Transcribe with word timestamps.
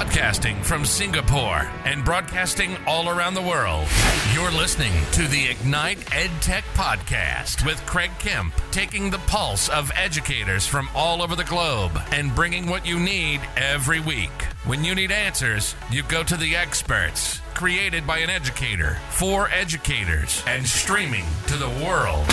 Podcasting 0.00 0.64
from 0.64 0.86
Singapore 0.86 1.70
and 1.84 2.02
broadcasting 2.02 2.74
all 2.86 3.10
around 3.10 3.34
the 3.34 3.42
world. 3.42 3.86
You're 4.32 4.50
listening 4.50 4.94
to 5.12 5.28
the 5.28 5.48
Ignite 5.48 5.98
EdTech 6.06 6.62
Podcast 6.72 7.66
with 7.66 7.84
Craig 7.84 8.10
Kemp, 8.18 8.54
taking 8.70 9.10
the 9.10 9.18
pulse 9.18 9.68
of 9.68 9.92
educators 9.94 10.66
from 10.66 10.88
all 10.94 11.20
over 11.20 11.36
the 11.36 11.44
globe 11.44 12.00
and 12.12 12.34
bringing 12.34 12.66
what 12.66 12.86
you 12.86 12.98
need 12.98 13.42
every 13.58 14.00
week. 14.00 14.30
When 14.64 14.84
you 14.84 14.94
need 14.94 15.12
answers, 15.12 15.76
you 15.90 16.02
go 16.04 16.22
to 16.22 16.36
the 16.38 16.56
experts. 16.56 17.42
Created 17.52 18.06
by 18.06 18.20
an 18.20 18.30
educator, 18.30 18.96
for 19.10 19.50
educators, 19.50 20.42
and 20.46 20.66
streaming 20.66 21.26
to 21.48 21.58
the 21.58 21.68
world. 21.84 22.26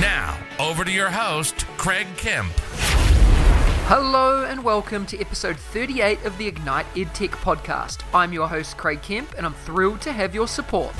Now, 0.00 0.36
over 0.58 0.84
to 0.84 0.90
your 0.90 1.10
host, 1.10 1.64
Craig 1.76 2.08
Kemp. 2.16 2.50
Hello 3.88 4.42
and 4.42 4.64
welcome 4.64 5.06
to 5.06 5.20
episode 5.20 5.56
38 5.56 6.24
of 6.24 6.36
the 6.38 6.48
Ignite 6.48 6.92
EdTech 6.96 7.30
podcast. 7.30 8.02
I'm 8.12 8.32
your 8.32 8.48
host, 8.48 8.76
Craig 8.76 9.00
Kemp, 9.00 9.32
and 9.36 9.46
I'm 9.46 9.54
thrilled 9.54 10.00
to 10.00 10.12
have 10.12 10.34
your 10.34 10.48
support. 10.48 10.92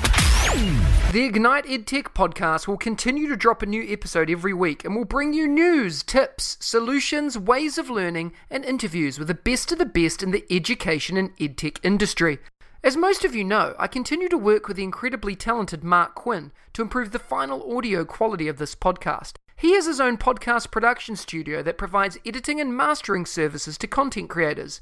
The 1.11 1.25
Ignite 1.25 1.65
EdTech 1.65 2.13
podcast 2.13 2.65
will 2.65 2.77
continue 2.77 3.27
to 3.27 3.35
drop 3.35 3.61
a 3.61 3.65
new 3.65 3.85
episode 3.91 4.29
every 4.29 4.53
week 4.53 4.85
and 4.85 4.95
will 4.95 5.03
bring 5.03 5.33
you 5.33 5.49
news, 5.49 6.01
tips, 6.01 6.55
solutions, 6.61 7.37
ways 7.37 7.77
of 7.77 7.89
learning, 7.89 8.31
and 8.49 8.63
interviews 8.63 9.19
with 9.19 9.27
the 9.27 9.33
best 9.33 9.73
of 9.73 9.79
the 9.79 9.85
best 9.85 10.23
in 10.23 10.31
the 10.31 10.45
education 10.49 11.17
and 11.17 11.35
EdTech 11.35 11.79
industry. 11.83 12.39
As 12.85 12.95
most 12.95 13.25
of 13.25 13.35
you 13.35 13.43
know, 13.43 13.75
I 13.77 13.87
continue 13.87 14.29
to 14.29 14.37
work 14.37 14.69
with 14.69 14.77
the 14.77 14.85
incredibly 14.85 15.35
talented 15.35 15.83
Mark 15.83 16.15
Quinn 16.15 16.53
to 16.71 16.83
improve 16.83 17.11
the 17.11 17.19
final 17.19 17.75
audio 17.75 18.05
quality 18.05 18.47
of 18.47 18.59
this 18.59 18.75
podcast. 18.75 19.33
He 19.59 19.73
has 19.73 19.87
his 19.87 19.99
own 19.99 20.17
podcast 20.17 20.69
production 20.69 21.15
studio 21.15 21.63
that 21.63 21.79
provides 21.79 22.19
editing 22.23 22.61
and 22.61 22.77
mastering 22.77 23.25
services 23.25 23.75
to 23.79 23.87
content 23.87 24.29
creators. 24.29 24.79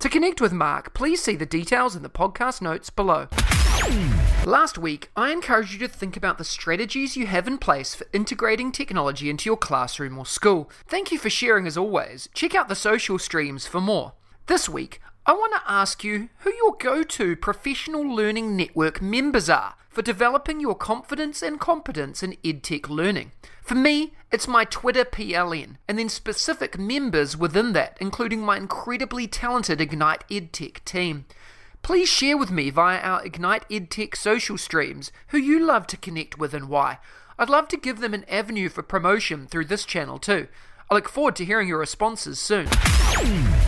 To 0.00 0.10
connect 0.10 0.38
with 0.38 0.52
Mark, 0.52 0.92
please 0.92 1.22
see 1.22 1.34
the 1.34 1.46
details 1.46 1.96
in 1.96 2.02
the 2.02 2.10
podcast 2.10 2.60
notes 2.60 2.90
below. 2.90 3.28
Last 4.44 4.76
week, 4.76 5.10
I 5.16 5.32
encouraged 5.32 5.72
you 5.72 5.78
to 5.78 5.88
think 5.88 6.14
about 6.14 6.36
the 6.36 6.44
strategies 6.44 7.16
you 7.16 7.26
have 7.26 7.48
in 7.48 7.56
place 7.56 7.94
for 7.94 8.06
integrating 8.12 8.70
technology 8.70 9.30
into 9.30 9.48
your 9.48 9.56
classroom 9.56 10.18
or 10.18 10.26
school. 10.26 10.70
Thank 10.86 11.10
you 11.10 11.18
for 11.18 11.30
sharing 11.30 11.66
as 11.66 11.78
always. 11.78 12.28
Check 12.34 12.54
out 12.54 12.68
the 12.68 12.74
social 12.74 13.18
streams 13.18 13.66
for 13.66 13.80
more. 13.80 14.12
This 14.46 14.68
week, 14.68 15.00
I 15.28 15.32
want 15.32 15.52
to 15.52 15.70
ask 15.70 16.02
you 16.02 16.30
who 16.38 16.54
your 16.54 16.74
go 16.80 17.02
to 17.02 17.36
professional 17.36 18.00
learning 18.00 18.56
network 18.56 19.02
members 19.02 19.50
are 19.50 19.74
for 19.90 20.00
developing 20.00 20.58
your 20.58 20.74
confidence 20.74 21.42
and 21.42 21.60
competence 21.60 22.22
in 22.22 22.38
EdTech 22.42 22.88
learning. 22.88 23.32
For 23.60 23.74
me, 23.74 24.14
it's 24.32 24.48
my 24.48 24.64
Twitter 24.64 25.04
PLN, 25.04 25.76
and 25.86 25.98
then 25.98 26.08
specific 26.08 26.78
members 26.78 27.36
within 27.36 27.74
that, 27.74 27.98
including 28.00 28.40
my 28.40 28.56
incredibly 28.56 29.26
talented 29.26 29.82
Ignite 29.82 30.26
EdTech 30.30 30.82
team. 30.86 31.26
Please 31.82 32.08
share 32.08 32.38
with 32.38 32.50
me 32.50 32.70
via 32.70 32.98
our 32.98 33.22
Ignite 33.22 33.68
EdTech 33.68 34.16
social 34.16 34.56
streams 34.56 35.12
who 35.26 35.36
you 35.36 35.60
love 35.60 35.86
to 35.88 35.98
connect 35.98 36.38
with 36.38 36.54
and 36.54 36.70
why. 36.70 37.00
I'd 37.38 37.50
love 37.50 37.68
to 37.68 37.76
give 37.76 38.00
them 38.00 38.14
an 38.14 38.24
avenue 38.30 38.70
for 38.70 38.82
promotion 38.82 39.46
through 39.46 39.66
this 39.66 39.84
channel 39.84 40.18
too. 40.18 40.48
I 40.90 40.94
look 40.94 41.08
forward 41.10 41.36
to 41.36 41.44
hearing 41.44 41.68
your 41.68 41.78
responses 41.78 42.38
soon. 42.38 42.66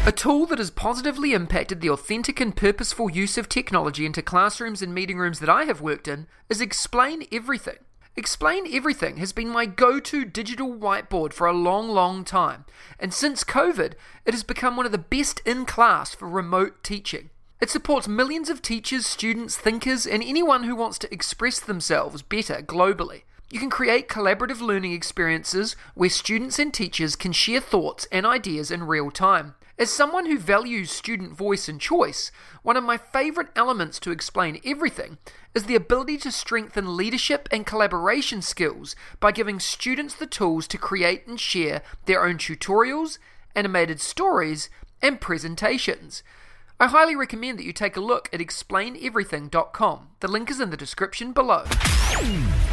A 0.06 0.12
tool 0.14 0.46
that 0.46 0.58
has 0.58 0.70
positively 0.70 1.34
impacted 1.34 1.82
the 1.82 1.90
authentic 1.90 2.40
and 2.40 2.56
purposeful 2.56 3.10
use 3.10 3.36
of 3.36 3.46
technology 3.46 4.06
into 4.06 4.22
classrooms 4.22 4.80
and 4.80 4.94
meeting 4.94 5.18
rooms 5.18 5.38
that 5.40 5.50
I 5.50 5.64
have 5.64 5.82
worked 5.82 6.08
in 6.08 6.28
is 6.48 6.62
Explain 6.62 7.26
Everything. 7.30 7.76
Explain 8.16 8.64
Everything 8.74 9.18
has 9.18 9.34
been 9.34 9.50
my 9.50 9.66
go 9.66 10.00
to 10.00 10.24
digital 10.24 10.74
whiteboard 10.74 11.34
for 11.34 11.46
a 11.46 11.52
long, 11.52 11.90
long 11.90 12.24
time, 12.24 12.64
and 12.98 13.12
since 13.12 13.44
COVID, 13.44 13.92
it 14.24 14.32
has 14.32 14.42
become 14.42 14.78
one 14.78 14.86
of 14.86 14.92
the 14.92 14.96
best 14.96 15.42
in 15.44 15.66
class 15.66 16.14
for 16.14 16.26
remote 16.26 16.82
teaching. 16.82 17.28
It 17.60 17.68
supports 17.68 18.08
millions 18.08 18.48
of 18.48 18.62
teachers, 18.62 19.04
students, 19.04 19.58
thinkers, 19.58 20.06
and 20.06 20.22
anyone 20.22 20.64
who 20.64 20.74
wants 20.74 20.98
to 21.00 21.12
express 21.12 21.60
themselves 21.60 22.22
better 22.22 22.62
globally. 22.62 23.24
You 23.52 23.58
can 23.58 23.68
create 23.68 24.08
collaborative 24.08 24.60
learning 24.60 24.92
experiences 24.92 25.74
where 25.94 26.08
students 26.08 26.60
and 26.60 26.72
teachers 26.72 27.16
can 27.16 27.32
share 27.32 27.60
thoughts 27.60 28.06
and 28.12 28.24
ideas 28.24 28.70
in 28.70 28.84
real 28.84 29.10
time. 29.10 29.56
As 29.76 29.90
someone 29.90 30.26
who 30.26 30.38
values 30.38 30.92
student 30.92 31.32
voice 31.32 31.68
and 31.68 31.80
choice, 31.80 32.30
one 32.62 32.76
of 32.76 32.84
my 32.84 32.96
favourite 32.96 33.48
elements 33.56 33.98
to 34.00 34.12
explain 34.12 34.60
everything 34.64 35.18
is 35.52 35.64
the 35.64 35.74
ability 35.74 36.16
to 36.18 36.30
strengthen 36.30 36.96
leadership 36.96 37.48
and 37.50 37.66
collaboration 37.66 38.40
skills 38.40 38.94
by 39.18 39.32
giving 39.32 39.58
students 39.58 40.14
the 40.14 40.26
tools 40.26 40.68
to 40.68 40.78
create 40.78 41.26
and 41.26 41.40
share 41.40 41.82
their 42.04 42.24
own 42.24 42.36
tutorials, 42.36 43.18
animated 43.56 44.00
stories, 44.00 44.70
and 45.02 45.20
presentations. 45.20 46.22
I 46.80 46.86
highly 46.86 47.14
recommend 47.14 47.58
that 47.58 47.66
you 47.66 47.74
take 47.74 47.98
a 47.98 48.00
look 48.00 48.30
at 48.32 48.40
explaineverything.com. 48.40 50.08
The 50.20 50.28
link 50.28 50.50
is 50.50 50.60
in 50.60 50.70
the 50.70 50.78
description 50.78 51.32
below. 51.32 51.66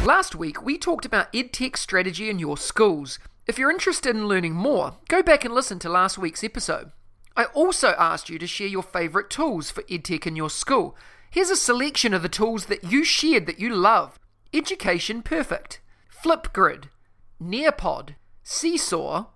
Last 0.02 0.34
week, 0.34 0.62
we 0.64 0.78
talked 0.78 1.04
about 1.04 1.30
EdTech 1.34 1.76
strategy 1.76 2.30
in 2.30 2.38
your 2.38 2.56
schools. 2.56 3.18
If 3.46 3.58
you're 3.58 3.70
interested 3.70 4.16
in 4.16 4.26
learning 4.26 4.54
more, 4.54 4.96
go 5.08 5.22
back 5.22 5.44
and 5.44 5.52
listen 5.52 5.78
to 5.80 5.90
last 5.90 6.16
week's 6.16 6.42
episode. 6.42 6.90
I 7.36 7.44
also 7.52 7.88
asked 7.98 8.30
you 8.30 8.38
to 8.38 8.46
share 8.46 8.66
your 8.66 8.82
favourite 8.82 9.28
tools 9.28 9.70
for 9.70 9.82
EdTech 9.82 10.26
in 10.26 10.36
your 10.36 10.48
school. 10.48 10.96
Here's 11.30 11.50
a 11.50 11.56
selection 11.56 12.14
of 12.14 12.22
the 12.22 12.30
tools 12.30 12.64
that 12.66 12.84
you 12.84 13.04
shared 13.04 13.44
that 13.44 13.60
you 13.60 13.74
love 13.74 14.18
Education 14.54 15.20
Perfect, 15.20 15.80
Flipgrid, 16.24 16.84
Nearpod, 17.38 18.14
Seesaw, 18.42 19.26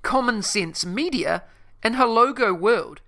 Common 0.00 0.40
Sense 0.40 0.86
Media, 0.86 1.42
and 1.82 1.96
Hellogo 1.96 2.58
World. 2.58 3.02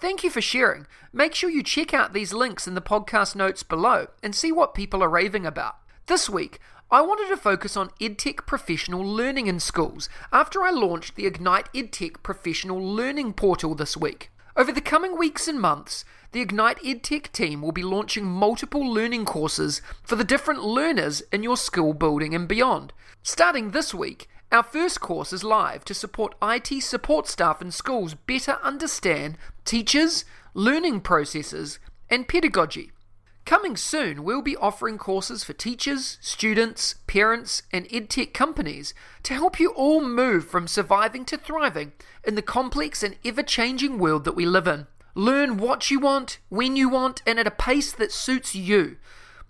Thank 0.00 0.24
you 0.24 0.30
for 0.30 0.40
sharing. 0.40 0.86
Make 1.12 1.34
sure 1.34 1.50
you 1.50 1.62
check 1.62 1.92
out 1.92 2.14
these 2.14 2.32
links 2.32 2.66
in 2.66 2.74
the 2.74 2.80
podcast 2.80 3.36
notes 3.36 3.62
below 3.62 4.06
and 4.22 4.34
see 4.34 4.50
what 4.50 4.72
people 4.72 5.02
are 5.04 5.10
raving 5.10 5.44
about. 5.44 5.76
This 6.06 6.30
week, 6.30 6.58
I 6.90 7.02
wanted 7.02 7.28
to 7.28 7.36
focus 7.36 7.76
on 7.76 7.90
EdTech 8.00 8.46
professional 8.46 9.04
learning 9.04 9.46
in 9.46 9.60
schools 9.60 10.08
after 10.32 10.62
I 10.62 10.70
launched 10.70 11.16
the 11.16 11.26
Ignite 11.26 11.70
EdTech 11.74 12.22
professional 12.22 12.82
learning 12.82 13.34
portal 13.34 13.74
this 13.74 13.94
week. 13.94 14.30
Over 14.56 14.72
the 14.72 14.80
coming 14.80 15.18
weeks 15.18 15.46
and 15.46 15.60
months, 15.60 16.06
the 16.32 16.40
Ignite 16.40 16.78
EdTech 16.78 17.30
team 17.30 17.60
will 17.60 17.70
be 17.70 17.82
launching 17.82 18.24
multiple 18.24 18.90
learning 18.90 19.26
courses 19.26 19.82
for 20.02 20.16
the 20.16 20.24
different 20.24 20.64
learners 20.64 21.22
in 21.30 21.42
your 21.42 21.58
school 21.58 21.92
building 21.92 22.34
and 22.34 22.48
beyond. 22.48 22.94
Starting 23.22 23.72
this 23.72 23.92
week, 23.92 24.29
our 24.52 24.62
first 24.64 25.00
course 25.00 25.32
is 25.32 25.44
live 25.44 25.84
to 25.84 25.94
support 25.94 26.34
IT 26.42 26.82
support 26.82 27.28
staff 27.28 27.62
in 27.62 27.70
schools 27.70 28.14
better 28.14 28.58
understand 28.62 29.38
teachers, 29.64 30.24
learning 30.54 31.02
processes, 31.02 31.78
and 32.08 32.26
pedagogy. 32.26 32.90
Coming 33.44 33.76
soon, 33.76 34.24
we'll 34.24 34.42
be 34.42 34.56
offering 34.56 34.98
courses 34.98 35.44
for 35.44 35.52
teachers, 35.52 36.18
students, 36.20 36.96
parents, 37.06 37.62
and 37.72 37.88
edtech 37.88 38.32
companies 38.32 38.92
to 39.22 39.34
help 39.34 39.60
you 39.60 39.70
all 39.70 40.00
move 40.00 40.46
from 40.46 40.68
surviving 40.68 41.24
to 41.26 41.38
thriving 41.38 41.92
in 42.24 42.34
the 42.34 42.42
complex 42.42 43.02
and 43.02 43.16
ever 43.24 43.42
changing 43.42 43.98
world 43.98 44.24
that 44.24 44.36
we 44.36 44.46
live 44.46 44.66
in. 44.66 44.86
Learn 45.14 45.56
what 45.56 45.90
you 45.90 45.98
want, 45.98 46.38
when 46.48 46.76
you 46.76 46.88
want, 46.88 47.22
and 47.26 47.38
at 47.38 47.46
a 47.46 47.52
pace 47.52 47.92
that 47.92 48.12
suits 48.12 48.54
you. 48.54 48.96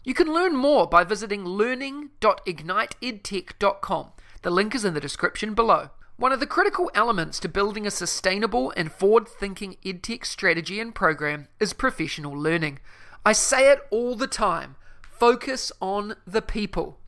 You 0.03 0.15
can 0.15 0.32
learn 0.32 0.56
more 0.56 0.87
by 0.87 1.05
visiting 1.05 1.44
learning.igniteedtech.com. 1.44 4.12
The 4.42 4.50
link 4.50 4.74
is 4.74 4.86
in 4.86 4.94
the 4.94 5.00
description 5.00 5.52
below. 5.52 5.90
One 6.16 6.32
of 6.32 6.40
the 6.40 6.46
critical 6.46 6.90
elements 6.94 7.38
to 7.40 7.48
building 7.48 7.86
a 7.86 7.90
sustainable 7.90 8.72
and 8.74 8.90
forward 8.90 9.28
thinking 9.28 9.76
edtech 9.84 10.24
strategy 10.24 10.80
and 10.80 10.94
program 10.94 11.48
is 11.58 11.74
professional 11.74 12.32
learning. 12.32 12.78
I 13.24 13.32
say 13.32 13.70
it 13.70 13.80
all 13.90 14.14
the 14.16 14.26
time 14.26 14.76
focus 15.02 15.70
on 15.82 16.14
the 16.26 16.40
people. 16.40 16.98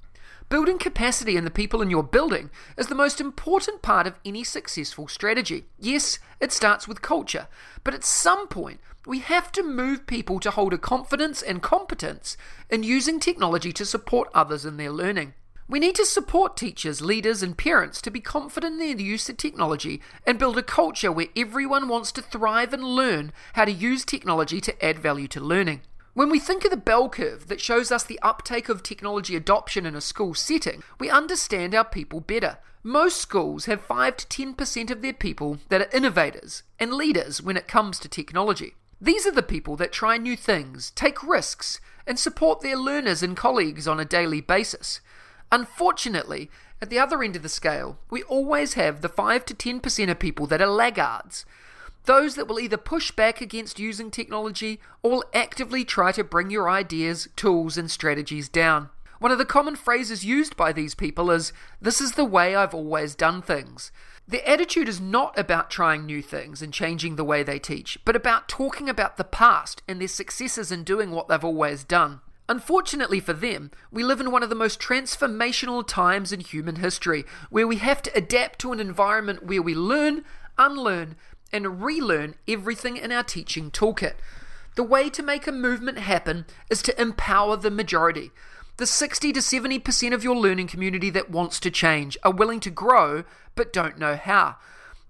Building 0.51 0.77
capacity 0.77 1.39
in 1.39 1.45
the 1.45 1.51
people 1.51 1.81
in 1.81 1.89
your 1.89 2.03
building 2.03 2.51
is 2.77 2.89
the 2.89 2.95
most 2.95 3.19
important 3.19 3.81
part 3.81 4.07
of 4.07 4.19
any 4.23 4.45
successful 4.45 5.09
strategy. 5.09 5.65
Yes, 5.79 6.19
it 6.39 6.53
starts 6.53 6.87
with 6.87 7.01
culture, 7.01 7.49
but 7.83 7.95
at 7.95 8.05
some 8.05 8.47
point, 8.49 8.79
we 9.07 9.21
have 9.21 9.51
to 9.53 9.63
move 9.63 10.07
people 10.07 10.39
to 10.41 10.51
hold 10.51 10.75
a 10.75 10.79
confidence 10.79 11.41
and 11.41 11.63
competence 11.63 12.37
in 12.69 12.83
using 12.83 13.19
technology 13.19 13.73
to 13.73 13.87
support 13.87 14.29
others 14.35 14.67
in 14.67 14.77
their 14.77 14.93
learning. 14.93 15.33
We 15.73 15.81
need 15.81 15.95
to 15.95 16.05
support 16.05 16.59
teachers, 16.59 17.01
leaders, 17.01 17.43
and 17.43 17.57
parents 17.57 18.03
to 18.03 18.11
be 18.11 18.21
confident 18.21 18.79
in 18.79 18.99
the 18.99 19.03
use 19.03 19.31
of 19.31 19.39
technology 19.39 20.03
and 20.27 20.39
build 20.39 20.59
a 20.59 20.63
culture 20.63 21.11
where 21.11 21.29
everyone 21.35 21.89
wants 21.89 22.13
to 22.13 22.21
thrive 22.21 22.75
and 22.75 22.85
learn 22.85 23.33
how 23.55 23.65
to 23.65 23.73
use 23.73 24.05
technology 24.05 24.61
to 24.61 24.85
add 24.85 24.99
value 24.99 25.27
to 25.29 25.41
learning. 25.41 25.81
When 26.13 26.29
we 26.29 26.39
think 26.39 26.67
of 26.67 26.71
the 26.73 26.77
bell 26.77 27.09
curve 27.09 27.49
that 27.49 27.63
shows 27.63 27.91
us 27.91 28.05
the 28.05 28.21
uptake 28.21 28.69
of 28.69 28.83
technology 28.83 29.35
adoption 29.35 29.87
in 29.87 29.95
a 29.95 30.03
school 30.03 30.35
setting, 30.35 30.83
we 31.01 31.09
understand 31.09 31.75
our 31.75 31.87
people 31.87 32.21
better. 32.21 32.59
Most 32.83 33.17
schools 33.17 33.65
have 33.65 33.81
5 33.81 34.19
to 34.19 34.27
10% 34.27 34.91
of 34.91 35.01
their 35.01 35.15
people 35.15 35.57
that 35.71 35.81
are 35.81 35.97
innovators 35.97 36.65
and 36.79 36.93
leaders 36.93 37.41
when 37.41 37.57
it 37.57 37.67
comes 37.67 37.99
to 38.01 38.11
technology. 38.11 38.75
These 39.01 39.27
are 39.27 39.33
the 39.33 39.43
people 39.43 39.77
that 39.77 39.91
try 39.91 40.19
new 40.19 40.37
things, 40.37 40.91
take 40.91 41.27
risks, 41.27 41.81
and 42.07 42.19
support 42.19 42.61
their 42.61 42.77
learners 42.77 43.23
and 43.23 43.35
colleagues 43.35 43.89
on 43.89 43.99
a 43.99 44.05
daily 44.05 44.43
basis. 44.43 45.01
Unfortunately, 45.53 46.51
at 46.81 46.89
the 46.89 46.99
other 46.99 47.23
end 47.23 47.37
of 47.37 47.43
the 47.43 47.49
scale, 47.49 47.99
we 48.09 48.23
always 48.23 48.73
have 48.73 49.03
the 49.03 49.09
5 49.09 49.45
to 49.45 49.55
10% 49.55 50.11
of 50.11 50.19
people 50.19 50.47
that 50.47 50.63
are 50.63 50.67
laggards. 50.67 51.45
Those 52.07 52.35
that 52.37 52.49
will 52.49 52.59
either 52.59 52.79
push 52.79 53.11
back 53.11 53.43
against 53.43 53.79
using 53.79 54.11
technology 54.11 54.81
or 55.03 55.11
will 55.11 55.25
actively 55.35 55.85
try 55.85 56.11
to 56.13 56.25
bring 56.25 56.51
your 56.51 56.71
ideas, 56.71 57.29
tools, 57.37 57.77
and 57.77 57.91
strategies 57.91 58.49
down. 58.49 58.89
One 59.19 59.31
of 59.31 59.39
the 59.39 59.45
common 59.45 59.77
phrases 59.77 60.25
used 60.25 60.57
by 60.57 60.73
these 60.73 60.97
people 60.97 61.31
is, 61.31 61.53
This 61.81 62.01
is 62.01 62.13
the 62.13 62.25
way 62.25 62.57
I've 62.57 62.75
always 62.75 63.15
done 63.15 63.43
things. 63.43 63.93
Their 64.27 64.49
attitude 64.49 64.89
is 64.89 65.01
not 65.01 65.39
about 65.39 65.71
trying 65.71 66.07
new 66.07 66.23
things 66.23 66.63
and 66.63 66.73
changing 66.73 67.17
the 67.17 67.25
way 67.25 67.43
they 67.43 67.59
teach, 67.59 67.99
but 68.07 68.17
about 68.17 68.49
talking 68.49 68.89
about 68.89 69.19
the 69.19 69.25
past 69.25 69.83
and 69.87 70.01
their 70.01 70.09
successes 70.09 70.73
in 70.73 70.83
doing 70.83 71.11
what 71.11 71.29
they've 71.29 71.45
always 71.45 71.85
done. 71.85 72.21
Unfortunately 72.49 73.21
for 73.21 73.33
them, 73.33 73.71
we 73.91 74.03
live 74.03 74.21
in 74.21 74.31
one 74.31 74.43
of 74.43 74.49
the 74.49 74.55
most 74.55 74.81
transformational 74.81 75.87
times 75.87 76.33
in 76.33 76.41
human 76.41 76.77
history, 76.77 77.25
where 77.51 77.67
we 77.67 77.77
have 77.77 78.03
to 78.03 78.17
adapt 78.17 78.59
to 78.61 78.73
an 78.73 78.81
environment 78.81 79.45
where 79.45 79.63
we 79.63 79.75
learn, 79.75 80.25
unlearn, 80.59 81.17
and 81.53 81.83
relearn 81.83 82.35
everything 82.49 82.97
in 82.97 83.13
our 83.13 83.23
teaching 83.23 83.71
toolkit. 83.71 84.15
The 84.75 84.83
way 84.83 85.11
to 85.11 85.23
make 85.23 85.47
a 85.47 85.53
movement 85.53 85.99
happen 85.99 86.47
is 86.71 86.83
to 86.83 87.01
empower 87.01 87.57
the 87.57 87.71
majority 87.71 88.31
the 88.79 88.87
60 88.87 89.33
to 89.33 89.41
70% 89.41 90.15
of 90.15 90.25
your 90.25 90.37
learning 90.37 90.67
community 90.67 91.11
that 91.11 91.31
wants 91.31 91.61
to 91.61 91.71
change, 91.71 92.17
are 92.25 92.33
willing 92.33 92.61
to 92.61 92.71
grow, 92.71 93.23
but 93.55 93.73
don't 93.73 93.99
know 93.99 94.17
how. 94.17 94.57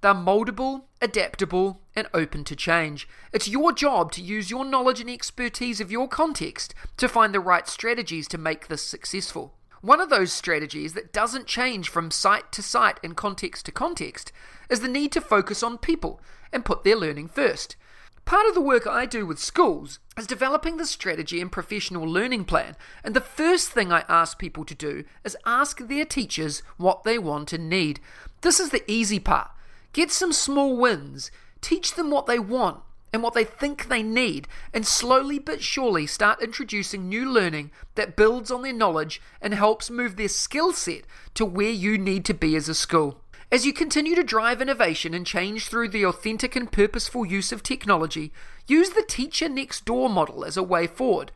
They're 0.01 0.15
moldable, 0.15 0.83
adaptable, 1.03 1.81
and 1.95 2.07
open 2.15 2.45
to 2.45 2.57
change. 2.57 3.09
It's 3.33 3.49
your 3.49 3.73
job 3.73 4.13
to 4.13 4.23
use 4.23 4.51
your 4.51 4.65
knowledge 4.65 5.01
and 5.01 5.11
expertise 5.11 5.81
of 5.81 5.91
your 5.91 6.09
context 6.09 6.75
to 6.97 7.09
find 7.09 7.35
the 7.35 7.41
right 7.41 7.69
strategies 7.69 8.29
to 8.29 8.39
make 8.39 8.69
this 8.69 8.83
successful. 8.83 9.55
One 9.83 10.01
of 10.01 10.11
those 10.11 10.33
strategies 10.33 10.95
that 10.95 11.13
doesn't 11.13 11.49
change 11.49 11.89
from 11.89 12.13
site 12.13 12.53
to 12.53 12.63
site 12.63 13.01
and 13.03 13.17
context 13.17 13.67
to 13.67 13.73
context 13.73 14.33
is 14.71 14.81
the 14.81 14.89
need 14.89 15.11
to 15.13 15.21
focus 15.21 15.63
on 15.63 15.77
people 15.77 16.21
and 16.53 16.65
put 16.65 16.85
their 16.85 16.97
learning 16.97 17.29
first. 17.29 17.77
Part 18.25 18.47
of 18.47 18.55
the 18.55 18.61
work 18.61 18.87
I 18.87 19.05
do 19.05 19.27
with 19.27 19.41
schools 19.41 19.99
is 20.17 20.29
developing 20.29 20.77
the 20.77 20.87
strategy 20.87 21.41
and 21.41 21.51
professional 21.51 22.05
learning 22.05 22.45
plan, 22.45 22.77
and 23.03 23.15
the 23.17 23.21
first 23.21 23.71
thing 23.71 23.93
I 23.93 24.05
ask 24.09 24.39
people 24.39 24.65
to 24.67 24.75
do 24.77 25.03
is 25.25 25.37
ask 25.45 25.79
their 25.81 26.05
teachers 26.05 26.63
what 26.77 27.03
they 27.03 27.19
want 27.19 27.53
and 27.53 27.69
need. 27.69 27.99
This 28.43 28.61
is 28.61 28.71
the 28.71 28.89
easy 28.89 29.19
part. 29.19 29.51
Get 29.93 30.11
some 30.11 30.33
small 30.33 30.77
wins, 30.77 31.31
teach 31.61 31.95
them 31.95 32.11
what 32.11 32.27
they 32.27 32.39
want 32.39 32.81
and 33.13 33.23
what 33.23 33.35
they 33.35 33.45
think 33.45 33.89
they 33.89 34.03
need, 34.03 34.49
and 34.73 34.87
slowly 34.87 35.39
but 35.39 35.63
surely 35.63 36.07
start 36.07 36.43
introducing 36.43 37.09
new 37.09 37.31
learning 37.31 37.71
that 37.95 38.17
builds 38.17 38.51
on 38.51 38.63
their 38.63 38.73
knowledge 38.73 39.21
and 39.41 39.53
helps 39.53 39.91
move 39.91 40.17
their 40.17 40.29
skill 40.29 40.73
set 40.73 41.03
to 41.35 41.45
where 41.45 41.71
you 41.71 41.99
need 41.99 42.25
to 42.25 42.33
be 42.33 42.57
as 42.57 42.71
a 42.71 42.75
school. 42.75 43.21
As 43.51 43.67
you 43.67 43.75
continue 43.75 44.15
to 44.15 44.25
drive 44.25 44.63
innovation 44.63 45.13
and 45.13 45.27
change 45.27 45.69
through 45.69 45.91
the 45.91 46.07
authentic 46.07 46.57
and 46.57 46.73
purposeful 46.73 47.27
use 47.27 47.53
of 47.53 47.63
technology, 47.63 48.33
use 48.67 48.91
the 48.91 49.05
teacher 49.07 49.47
next 49.47 49.85
door 49.85 50.09
model 50.09 50.43
as 50.43 50.57
a 50.57 50.63
way 50.63 50.87
forward. 50.87 51.33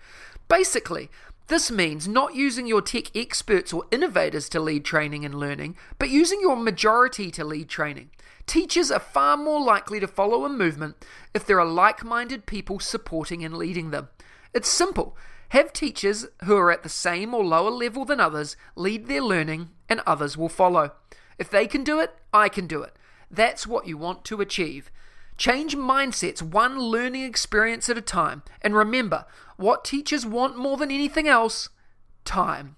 Basically, 0.49 1.11
this 1.49 1.71
means 1.71 2.09
not 2.09 2.35
using 2.35 2.67
your 2.67 2.81
tech 2.81 3.15
experts 3.15 3.71
or 3.75 3.85
innovators 3.91 4.49
to 4.49 4.61
lead 4.61 4.87
training 4.87 5.27
and 5.27 5.35
learning, 5.35 5.77
but 5.99 6.09
using 6.09 6.41
your 6.41 6.57
majority 6.57 7.31
to 7.33 7.45
lead 7.45 7.69
training. 7.69 8.09
Teachers 8.45 8.91
are 8.91 9.01
far 9.01 9.37
more 9.37 9.61
likely 9.61 9.99
to 10.01 10.07
follow 10.07 10.45
a 10.45 10.49
movement 10.49 10.97
if 11.35 11.47
there 11.47 11.59
are 11.59 11.67
like 11.67 12.05
minded 12.05 12.47
people 12.47 12.79
supporting 12.79 13.45
and 13.45 13.57
leading 13.57 13.91
them. 13.91 14.09
It's 14.53 14.69
simple. 14.69 15.17
Have 15.51 15.73
teachers 15.73 16.27
who 16.45 16.57
are 16.57 16.71
at 16.71 16.83
the 16.83 16.89
same 16.89 17.35
or 17.35 17.45
lower 17.45 17.71
level 17.71 18.05
than 18.05 18.21
others 18.21 18.57
lead 18.75 19.07
their 19.07 19.23
learning, 19.23 19.71
and 19.89 20.01
others 20.07 20.37
will 20.37 20.49
follow. 20.49 20.93
If 21.39 21.51
they 21.51 21.67
can 21.67 21.85
do 21.85 22.01
it, 22.01 22.15
I 22.33 22.49
can 22.49 22.67
do 22.67 22.83
it. 22.83 22.97
That's 23.31 23.67
what 23.67 23.87
you 23.87 23.97
want 23.97 24.25
to 24.27 24.41
achieve. 24.41 24.91
Change 25.37 25.77
mindsets 25.77 26.41
one 26.41 26.79
learning 26.79 27.25
experience 27.25 27.89
at 27.89 27.99
a 27.99 28.03
time. 28.03 28.43
And 28.63 28.75
remember, 28.75 29.27
what 29.57 29.85
teachers 29.85 30.25
want 30.25 30.57
more 30.57 30.77
than 30.77 30.91
anything 30.91 31.29
else 31.29 31.69
time. 32.25 32.77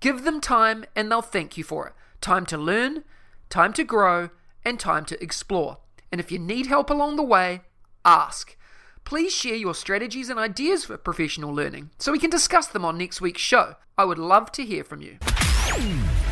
Give 0.00 0.24
them 0.24 0.40
time 0.40 0.84
and 0.94 1.10
they'll 1.10 1.22
thank 1.22 1.56
you 1.56 1.64
for 1.64 1.88
it. 1.88 1.94
Time 2.20 2.46
to 2.46 2.58
learn, 2.58 3.04
time 3.48 3.72
to 3.74 3.84
grow, 3.84 4.30
and 4.64 4.78
time 4.78 5.04
to 5.06 5.22
explore. 5.22 5.78
And 6.12 6.20
if 6.20 6.32
you 6.32 6.38
need 6.38 6.66
help 6.66 6.90
along 6.90 7.16
the 7.16 7.22
way, 7.22 7.62
ask. 8.04 8.56
Please 9.04 9.32
share 9.32 9.56
your 9.56 9.74
strategies 9.74 10.28
and 10.28 10.38
ideas 10.38 10.84
for 10.84 10.96
professional 10.96 11.54
learning 11.54 11.90
so 11.98 12.12
we 12.12 12.18
can 12.18 12.30
discuss 12.30 12.66
them 12.68 12.84
on 12.84 12.98
next 12.98 13.20
week's 13.20 13.40
show. 13.40 13.76
I 13.96 14.04
would 14.04 14.18
love 14.18 14.52
to 14.52 14.64
hear 14.64 14.84
from 14.84 15.02
you. 15.02 15.18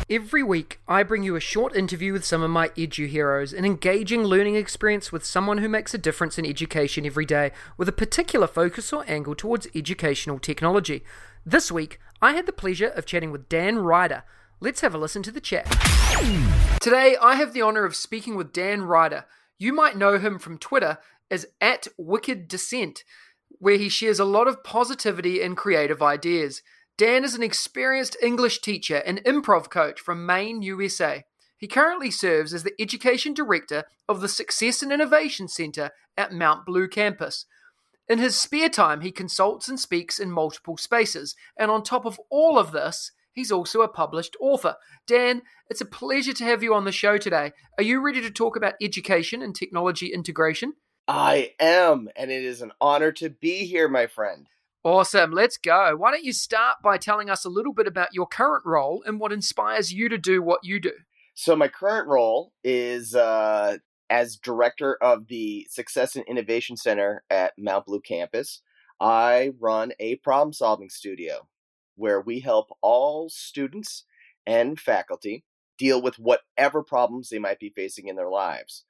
Every 0.09 0.41
week, 0.41 0.79
I 0.87 1.03
bring 1.03 1.21
you 1.21 1.35
a 1.35 1.39
short 1.39 1.75
interview 1.75 2.13
with 2.13 2.25
some 2.25 2.41
of 2.41 2.49
my 2.49 2.69
edu 2.69 3.07
heroes, 3.07 3.53
an 3.53 3.63
engaging 3.63 4.23
learning 4.23 4.55
experience 4.55 5.11
with 5.11 5.23
someone 5.23 5.59
who 5.59 5.69
makes 5.69 5.93
a 5.93 5.99
difference 5.99 6.39
in 6.39 6.47
education 6.47 7.05
every 7.05 7.25
day, 7.25 7.51
with 7.77 7.87
a 7.87 7.93
particular 7.93 8.47
focus 8.47 8.91
or 8.91 9.05
angle 9.07 9.35
towards 9.35 9.67
educational 9.75 10.39
technology. 10.39 11.03
This 11.45 11.71
week, 11.71 11.99
I 12.21 12.33
had 12.33 12.47
the 12.47 12.51
pleasure 12.51 12.87
of 12.87 13.05
chatting 13.05 13.31
with 13.31 13.49
Dan 13.49 13.77
Ryder. 13.77 14.23
Let's 14.61 14.81
have 14.81 14.93
a 14.93 14.97
listen 14.97 15.23
to 15.23 15.31
the 15.31 15.39
chat. 15.39 15.65
Today, 16.81 17.15
I 17.21 17.35
have 17.35 17.53
the 17.53 17.61
honor 17.61 17.85
of 17.85 17.95
speaking 17.95 18.35
with 18.35 18.51
Dan 18.51 18.81
Ryder. 18.81 19.23
You 19.57 19.71
might 19.71 19.95
know 19.95 20.19
him 20.19 20.37
from 20.37 20.57
Twitter 20.57 20.97
as 21.31 21.45
at 21.61 21.87
Wicked 21.97 22.49
Decent, 22.49 23.05
where 23.47 23.77
he 23.77 23.87
shares 23.87 24.19
a 24.19 24.25
lot 24.25 24.49
of 24.49 24.61
positivity 24.63 25.41
and 25.41 25.55
creative 25.55 26.01
ideas. 26.01 26.61
Dan 26.97 27.23
is 27.23 27.35
an 27.35 27.43
experienced 27.43 28.17
English 28.21 28.59
teacher 28.59 28.97
and 29.05 29.23
improv 29.23 29.69
coach 29.69 30.01
from 30.01 30.25
Maine, 30.25 30.61
USA. 30.61 31.23
He 31.57 31.67
currently 31.67 32.11
serves 32.11 32.53
as 32.53 32.63
the 32.63 32.75
Education 32.81 33.33
Director 33.33 33.85
of 34.09 34.19
the 34.19 34.27
Success 34.27 34.83
and 34.83 34.91
Innovation 34.91 35.47
Center 35.47 35.91
at 36.17 36.33
Mount 36.33 36.65
Blue 36.65 36.89
campus. 36.89 37.45
In 38.09 38.19
his 38.19 38.35
spare 38.35 38.69
time, 38.69 39.01
he 39.01 39.11
consults 39.11 39.69
and 39.69 39.79
speaks 39.79 40.19
in 40.19 40.31
multiple 40.31 40.75
spaces, 40.75 41.35
and 41.57 41.71
on 41.71 41.81
top 41.81 42.05
of 42.05 42.19
all 42.29 42.57
of 42.57 42.73
this, 42.73 43.13
he's 43.33 43.51
also 43.51 43.81
a 43.81 43.87
published 43.87 44.35
author. 44.39 44.75
Dan, 45.07 45.41
it's 45.69 45.81
a 45.81 45.85
pleasure 45.85 46.33
to 46.33 46.43
have 46.43 46.63
you 46.63 46.73
on 46.73 46.85
the 46.85 46.91
show 46.91 47.17
today. 47.17 47.51
Are 47.77 47.83
you 47.83 48.01
ready 48.01 48.21
to 48.21 48.31
talk 48.31 48.55
about 48.55 48.75
education 48.81 49.41
and 49.41 49.55
technology 49.55 50.07
integration? 50.13 50.73
I 51.07 51.53
am, 51.59 52.09
and 52.15 52.29
it 52.29 52.43
is 52.43 52.61
an 52.61 52.71
honor 52.79 53.11
to 53.13 53.29
be 53.29 53.65
here, 53.65 53.87
my 53.87 54.05
friend. 54.07 54.47
Awesome. 54.83 55.31
Let's 55.31 55.57
go. 55.57 55.95
Why 55.97 56.11
don't 56.11 56.23
you 56.23 56.31
start 56.31 56.77
by 56.83 56.97
telling 56.97 57.29
us 57.29 57.43
a 57.43 57.49
little 57.49 57.73
bit 57.73 57.87
about 57.87 58.13
your 58.13 58.27
current 58.27 58.63
role 58.65 59.03
and 59.05 59.19
what 59.19 59.33
inspires 59.33 59.91
you 59.91 60.07
to 60.07 60.17
do 60.17 60.41
what 60.41 60.61
you 60.63 60.79
do? 60.79 60.93
So, 61.33 61.55
my 61.55 61.67
current 61.67 62.07
role 62.07 62.53
is 62.63 63.15
uh, 63.15 63.77
as 64.09 64.37
director 64.37 64.97
of 65.01 65.27
the 65.27 65.67
Success 65.69 66.15
and 66.15 66.25
Innovation 66.25 66.77
Center 66.77 67.23
at 67.29 67.53
Mount 67.57 67.87
Blue 67.87 68.01
campus. 68.01 68.61
I 68.99 69.51
run 69.59 69.93
a 69.99 70.17
problem 70.17 70.53
solving 70.53 70.89
studio 70.89 71.47
where 71.99 72.21
we 72.21 72.39
help 72.39 72.69
all 72.81 73.29
students 73.29 74.05
and 74.47 74.79
faculty 74.79 75.43
deal 75.77 76.01
with 76.01 76.17
whatever 76.17 76.83
problems 76.83 77.29
they 77.29 77.39
might 77.39 77.59
be 77.59 77.69
facing 77.69 78.07
in 78.07 78.15
their 78.15 78.29
lives. 78.29 78.85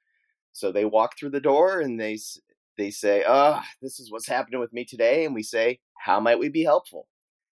So 0.52 0.72
they 0.72 0.84
walk 0.84 1.18
through 1.18 1.30
the 1.30 1.40
door 1.40 1.80
and 1.80 2.00
they 2.00 2.18
they 2.78 2.90
say, 2.90 3.24
"Ah, 3.26 3.62
oh, 3.62 3.68
this 3.82 4.00
is 4.00 4.10
what's 4.10 4.28
happening 4.28 4.60
with 4.60 4.72
me 4.72 4.84
today," 4.84 5.24
and 5.24 5.34
we 5.34 5.42
say, 5.42 5.80
"How 5.98 6.20
might 6.20 6.38
we 6.38 6.48
be 6.48 6.64
helpful?" 6.64 7.08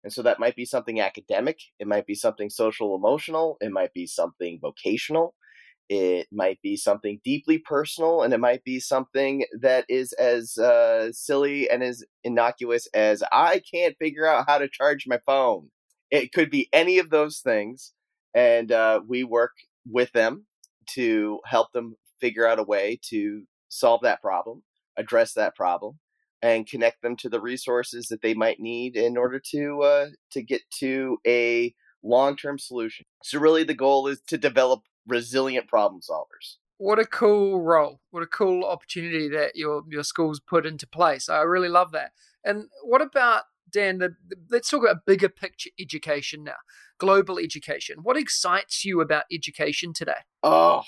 And 0.04 0.12
so 0.12 0.22
that 0.22 0.38
might 0.38 0.56
be 0.56 0.66
something 0.66 1.00
academic, 1.00 1.60
it 1.78 1.86
might 1.86 2.06
be 2.06 2.14
something 2.14 2.50
social 2.50 2.94
emotional, 2.94 3.56
it 3.60 3.72
might 3.72 3.94
be 3.94 4.06
something 4.06 4.60
vocational, 4.60 5.34
it 5.88 6.28
might 6.32 6.60
be 6.62 6.76
something 6.76 7.20
deeply 7.24 7.58
personal, 7.58 8.22
and 8.22 8.32
it 8.34 8.40
might 8.40 8.64
be 8.64 8.80
something 8.80 9.44
that 9.60 9.84
is 9.88 10.12
as 10.14 10.58
uh, 10.58 11.12
silly 11.12 11.68
and 11.70 11.82
as 11.82 12.04
innocuous 12.24 12.88
as 12.94 13.22
I 13.32 13.62
can't 13.72 13.96
figure 13.98 14.26
out 14.26 14.46
how 14.48 14.58
to 14.58 14.68
charge 14.68 15.06
my 15.06 15.20
phone. 15.26 15.70
It 16.10 16.32
could 16.32 16.50
be 16.50 16.68
any 16.72 16.98
of 16.98 17.10
those 17.10 17.40
things, 17.40 17.92
and 18.34 18.72
uh, 18.72 19.00
we 19.06 19.24
work 19.24 19.52
with 19.90 20.12
them 20.12 20.46
to 20.94 21.40
help 21.46 21.72
them 21.72 21.96
figure 22.20 22.46
out 22.46 22.58
a 22.58 22.62
way 22.62 22.98
to 23.10 23.44
solve 23.68 24.02
that 24.02 24.20
problem 24.22 24.62
address 24.96 25.34
that 25.34 25.56
problem 25.56 25.98
and 26.42 26.68
connect 26.68 27.02
them 27.02 27.16
to 27.16 27.28
the 27.28 27.40
resources 27.40 28.06
that 28.08 28.20
they 28.22 28.34
might 28.34 28.60
need 28.60 28.96
in 28.96 29.16
order 29.16 29.40
to 29.40 29.82
uh, 29.82 30.06
to 30.30 30.42
get 30.42 30.60
to 30.78 31.18
a 31.26 31.74
long-term 32.04 32.58
solution. 32.58 33.04
So 33.22 33.38
really 33.38 33.64
the 33.64 33.74
goal 33.74 34.06
is 34.06 34.20
to 34.28 34.38
develop 34.38 34.82
resilient 35.06 35.66
problem 35.68 36.00
solvers. 36.00 36.56
What 36.78 36.98
a 36.98 37.06
cool 37.06 37.62
role. 37.62 38.00
What 38.10 38.22
a 38.22 38.26
cool 38.26 38.64
opportunity 38.64 39.28
that 39.28 39.56
your 39.56 39.82
your 39.88 40.02
school's 40.02 40.40
put 40.40 40.66
into 40.66 40.86
place. 40.86 41.28
I 41.28 41.42
really 41.42 41.68
love 41.68 41.92
that. 41.92 42.10
And 42.44 42.64
what 42.82 43.00
about 43.00 43.44
Dan, 43.70 43.98
the, 43.98 44.14
the, 44.28 44.36
let's 44.50 44.70
talk 44.70 44.82
about 44.82 45.06
bigger 45.06 45.28
picture 45.28 45.70
education 45.80 46.44
now. 46.44 46.56
Global 46.98 47.38
education. 47.38 47.98
What 48.02 48.16
excites 48.16 48.84
you 48.84 49.00
about 49.00 49.24
education 49.32 49.92
today? 49.92 50.22
Oh, 50.42 50.82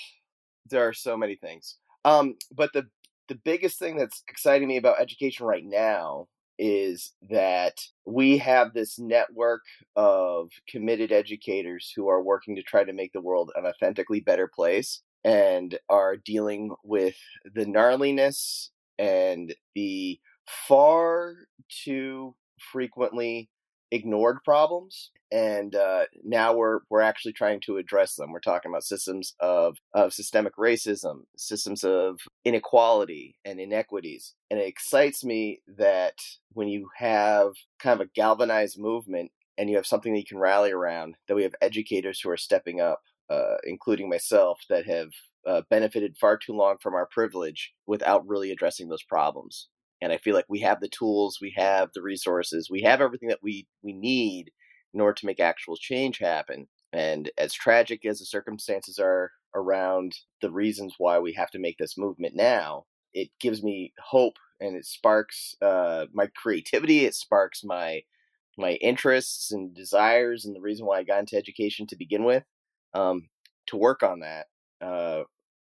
there 0.69 0.87
are 0.87 0.93
so 0.93 1.17
many 1.17 1.35
things. 1.35 1.77
Um, 2.05 2.35
but 2.51 2.71
the 2.73 2.87
the 3.27 3.35
biggest 3.35 3.77
thing 3.77 3.97
that's 3.97 4.23
exciting 4.29 4.67
me 4.67 4.77
about 4.77 5.01
education 5.01 5.45
right 5.45 5.65
now 5.65 6.27
is 6.59 7.13
that 7.29 7.79
we 8.05 8.37
have 8.37 8.73
this 8.73 8.97
network 8.99 9.63
of 9.95 10.49
committed 10.69 11.11
educators 11.11 11.91
who 11.95 12.07
are 12.07 12.21
working 12.23 12.55
to 12.55 12.63
try 12.63 12.83
to 12.83 12.93
make 12.93 13.13
the 13.13 13.21
world 13.21 13.51
an 13.55 13.65
authentically 13.65 14.19
better 14.19 14.47
place. 14.47 15.01
and 15.23 15.77
are 15.89 16.15
dealing 16.15 16.73
with 16.83 17.15
the 17.53 17.65
gnarliness 17.65 18.69
and 18.97 19.53
the 19.75 20.19
far 20.47 21.35
too 21.69 22.33
frequently 22.71 23.49
ignored 23.91 24.39
problems 24.43 25.11
and 25.31 25.75
uh, 25.75 26.05
now 26.23 26.53
we're 26.53 26.79
we're 26.89 27.01
actually 27.01 27.33
trying 27.33 27.59
to 27.61 27.77
address 27.77 28.15
them. 28.15 28.31
We're 28.31 28.39
talking 28.39 28.71
about 28.71 28.83
systems 28.83 29.33
of 29.39 29.77
of 29.93 30.13
systemic 30.13 30.55
racism, 30.55 31.23
systems 31.35 31.83
of 31.83 32.19
inequality 32.45 33.37
and 33.43 33.59
inequities, 33.59 34.33
and 34.49 34.59
it 34.59 34.67
excites 34.67 35.23
me 35.23 35.61
that 35.67 36.15
when 36.53 36.67
you 36.67 36.89
have 36.97 37.53
kind 37.79 37.99
of 37.99 38.07
a 38.07 38.11
galvanized 38.15 38.79
movement 38.79 39.31
and 39.57 39.69
you 39.69 39.75
have 39.75 39.87
something 39.87 40.13
that 40.13 40.19
you 40.19 40.25
can 40.25 40.37
rally 40.37 40.71
around, 40.71 41.15
that 41.27 41.35
we 41.35 41.43
have 41.43 41.55
educators 41.61 42.21
who 42.21 42.29
are 42.29 42.37
stepping 42.37 42.79
up, 42.79 43.01
uh, 43.29 43.55
including 43.63 44.07
myself, 44.07 44.59
that 44.69 44.85
have 44.85 45.09
uh, 45.45 45.61
benefited 45.69 46.15
far 46.17 46.37
too 46.37 46.53
long 46.53 46.77
from 46.81 46.93
our 46.93 47.07
privilege 47.07 47.73
without 47.85 48.27
really 48.27 48.51
addressing 48.51 48.87
those 48.87 49.03
problems. 49.03 49.67
And 50.01 50.13
I 50.13 50.17
feel 50.17 50.35
like 50.35 50.45
we 50.47 50.59
have 50.61 50.79
the 50.79 50.89
tools, 50.89 51.39
we 51.41 51.53
have 51.57 51.89
the 51.93 52.01
resources, 52.01 52.69
we 52.69 52.81
have 52.83 53.01
everything 53.01 53.29
that 53.29 53.39
we 53.41 53.67
we 53.81 53.93
need 53.93 54.51
in 54.93 55.01
order 55.01 55.15
to 55.15 55.25
make 55.25 55.39
actual 55.39 55.75
change 55.77 56.19
happen. 56.19 56.67
And 56.93 57.29
as 57.37 57.53
tragic 57.53 58.05
as 58.05 58.19
the 58.19 58.25
circumstances 58.25 58.99
are 58.99 59.31
around 59.55 60.15
the 60.41 60.51
reasons 60.51 60.95
why 60.97 61.19
we 61.19 61.33
have 61.33 61.51
to 61.51 61.59
make 61.59 61.77
this 61.77 61.97
movement 61.97 62.35
now, 62.35 62.85
it 63.13 63.29
gives 63.39 63.63
me 63.63 63.93
hope 63.99 64.37
and 64.59 64.75
it 64.75 64.85
sparks 64.85 65.55
uh, 65.61 66.05
my 66.13 66.27
creativity. 66.35 67.05
It 67.05 67.15
sparks 67.15 67.63
my 67.63 68.03
my 68.57 68.71
interests 68.73 69.51
and 69.51 69.75
desires 69.75 70.45
and 70.45 70.55
the 70.55 70.61
reason 70.61 70.85
why 70.85 70.99
I 70.99 71.03
got 71.03 71.19
into 71.19 71.37
education 71.37 71.85
to 71.87 71.95
begin 71.95 72.23
with 72.23 72.43
um, 72.93 73.29
to 73.67 73.77
work 73.77 74.01
on 74.01 74.21
that 74.21 74.47
uh, 74.81 75.23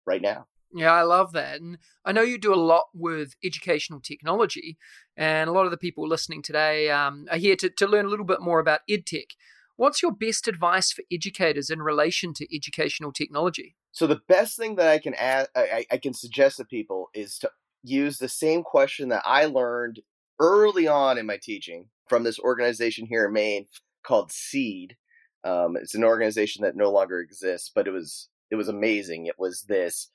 right 0.05 0.21
now. 0.21 0.45
Yeah, 0.73 0.91
I 0.91 1.03
love 1.03 1.31
that. 1.33 1.61
And 1.61 1.77
I 2.03 2.11
know 2.11 2.21
you 2.21 2.37
do 2.37 2.53
a 2.53 2.55
lot 2.55 2.85
with 2.93 3.35
educational 3.43 3.99
technology, 3.99 4.77
and 5.15 5.49
a 5.49 5.53
lot 5.53 5.65
of 5.65 5.71
the 5.71 5.77
people 5.77 6.07
listening 6.07 6.41
today 6.41 6.89
um, 6.89 7.27
are 7.31 7.37
here 7.37 7.55
to, 7.57 7.69
to 7.69 7.87
learn 7.87 8.05
a 8.05 8.09
little 8.09 8.25
bit 8.25 8.41
more 8.41 8.59
about 8.59 8.81
EdTech. 8.89 9.31
What's 9.77 10.01
your 10.01 10.11
best 10.11 10.47
advice 10.47 10.91
for 10.91 11.03
educators 11.11 11.69
in 11.69 11.81
relation 11.81 12.33
to 12.35 12.55
educational 12.55 13.11
technology? 13.11 13.75
So 13.91 14.07
the 14.07 14.21
best 14.27 14.57
thing 14.57 14.75
that 14.75 14.87
I 14.87 14.99
can 14.99 15.13
add, 15.15 15.47
I, 15.55 15.85
I 15.91 15.97
can 15.97 16.13
suggest 16.13 16.57
to 16.57 16.65
people 16.65 17.09
is 17.13 17.37
to 17.39 17.51
use 17.83 18.17
the 18.17 18.29
same 18.29 18.63
question 18.63 19.09
that 19.09 19.23
I 19.25 19.45
learned 19.45 20.01
early 20.39 20.87
on 20.87 21.17
in 21.17 21.25
my 21.25 21.37
teaching 21.41 21.87
from 22.07 22.23
this 22.23 22.39
organization 22.39 23.05
here 23.05 23.25
in 23.25 23.33
Maine 23.33 23.65
called 24.03 24.31
Seed. 24.31 24.97
Um, 25.43 25.77
it's 25.77 25.95
an 25.95 26.03
organization 26.03 26.63
that 26.63 26.75
no 26.75 26.91
longer 26.91 27.19
exists, 27.19 27.71
but 27.73 27.87
it 27.87 27.91
was 27.91 28.29
it 28.51 28.55
was 28.55 28.67
amazing. 28.67 29.25
It 29.25 29.35
was 29.37 29.63
this 29.63 30.09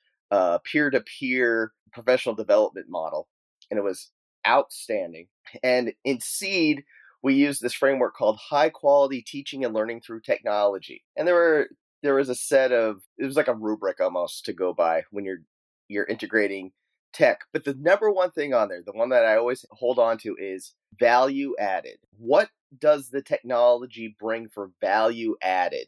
peer 0.63 0.89
to 0.89 1.01
peer 1.01 1.73
professional 1.93 2.35
development 2.35 2.87
model, 2.89 3.27
and 3.69 3.77
it 3.77 3.83
was 3.83 4.11
outstanding. 4.47 5.27
And 5.63 5.93
in 6.03 6.19
Seed, 6.19 6.83
we 7.23 7.33
used 7.35 7.61
this 7.61 7.73
framework 7.73 8.15
called 8.15 8.39
high 8.49 8.69
quality 8.69 9.21
teaching 9.21 9.63
and 9.63 9.73
learning 9.73 10.01
through 10.01 10.21
technology. 10.21 11.03
And 11.15 11.27
there 11.27 11.35
were 11.35 11.67
there 12.03 12.15
was 12.15 12.29
a 12.29 12.35
set 12.35 12.71
of 12.71 13.01
it 13.17 13.25
was 13.25 13.35
like 13.35 13.47
a 13.47 13.53
rubric 13.53 13.99
almost 13.99 14.45
to 14.45 14.53
go 14.53 14.73
by 14.73 15.03
when 15.11 15.25
you're 15.25 15.41
you're 15.87 16.05
integrating 16.05 16.71
tech. 17.13 17.41
But 17.53 17.65
the 17.65 17.75
number 17.75 18.11
one 18.11 18.31
thing 18.31 18.53
on 18.53 18.69
there, 18.69 18.81
the 18.85 18.93
one 18.93 19.09
that 19.09 19.25
I 19.25 19.35
always 19.37 19.65
hold 19.71 19.99
on 19.99 20.17
to 20.19 20.35
is 20.39 20.73
value 20.97 21.53
added. 21.59 21.97
What 22.17 22.49
does 22.79 23.09
the 23.09 23.21
technology 23.21 24.15
bring 24.19 24.47
for 24.47 24.71
value 24.79 25.35
added 25.43 25.87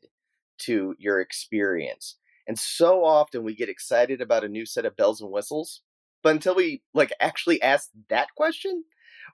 to 0.60 0.96
your 1.00 1.20
experience? 1.20 2.18
And 2.48 2.60
so 2.60 3.04
often 3.06 3.44
we 3.44 3.56
get 3.56 3.70
excited 3.70 4.22
about 4.22 4.44
a 4.44 4.50
new 4.50 4.66
set 4.66 4.86
of 4.86 4.96
bells 4.96 5.22
and 5.22 5.32
whistles, 5.32 5.82
but 6.22 6.34
until 6.36 6.56
we 6.56 6.82
like 6.94 7.14
actually 7.20 7.62
ask 7.62 7.90
that 8.10 8.30
question, 8.36 8.84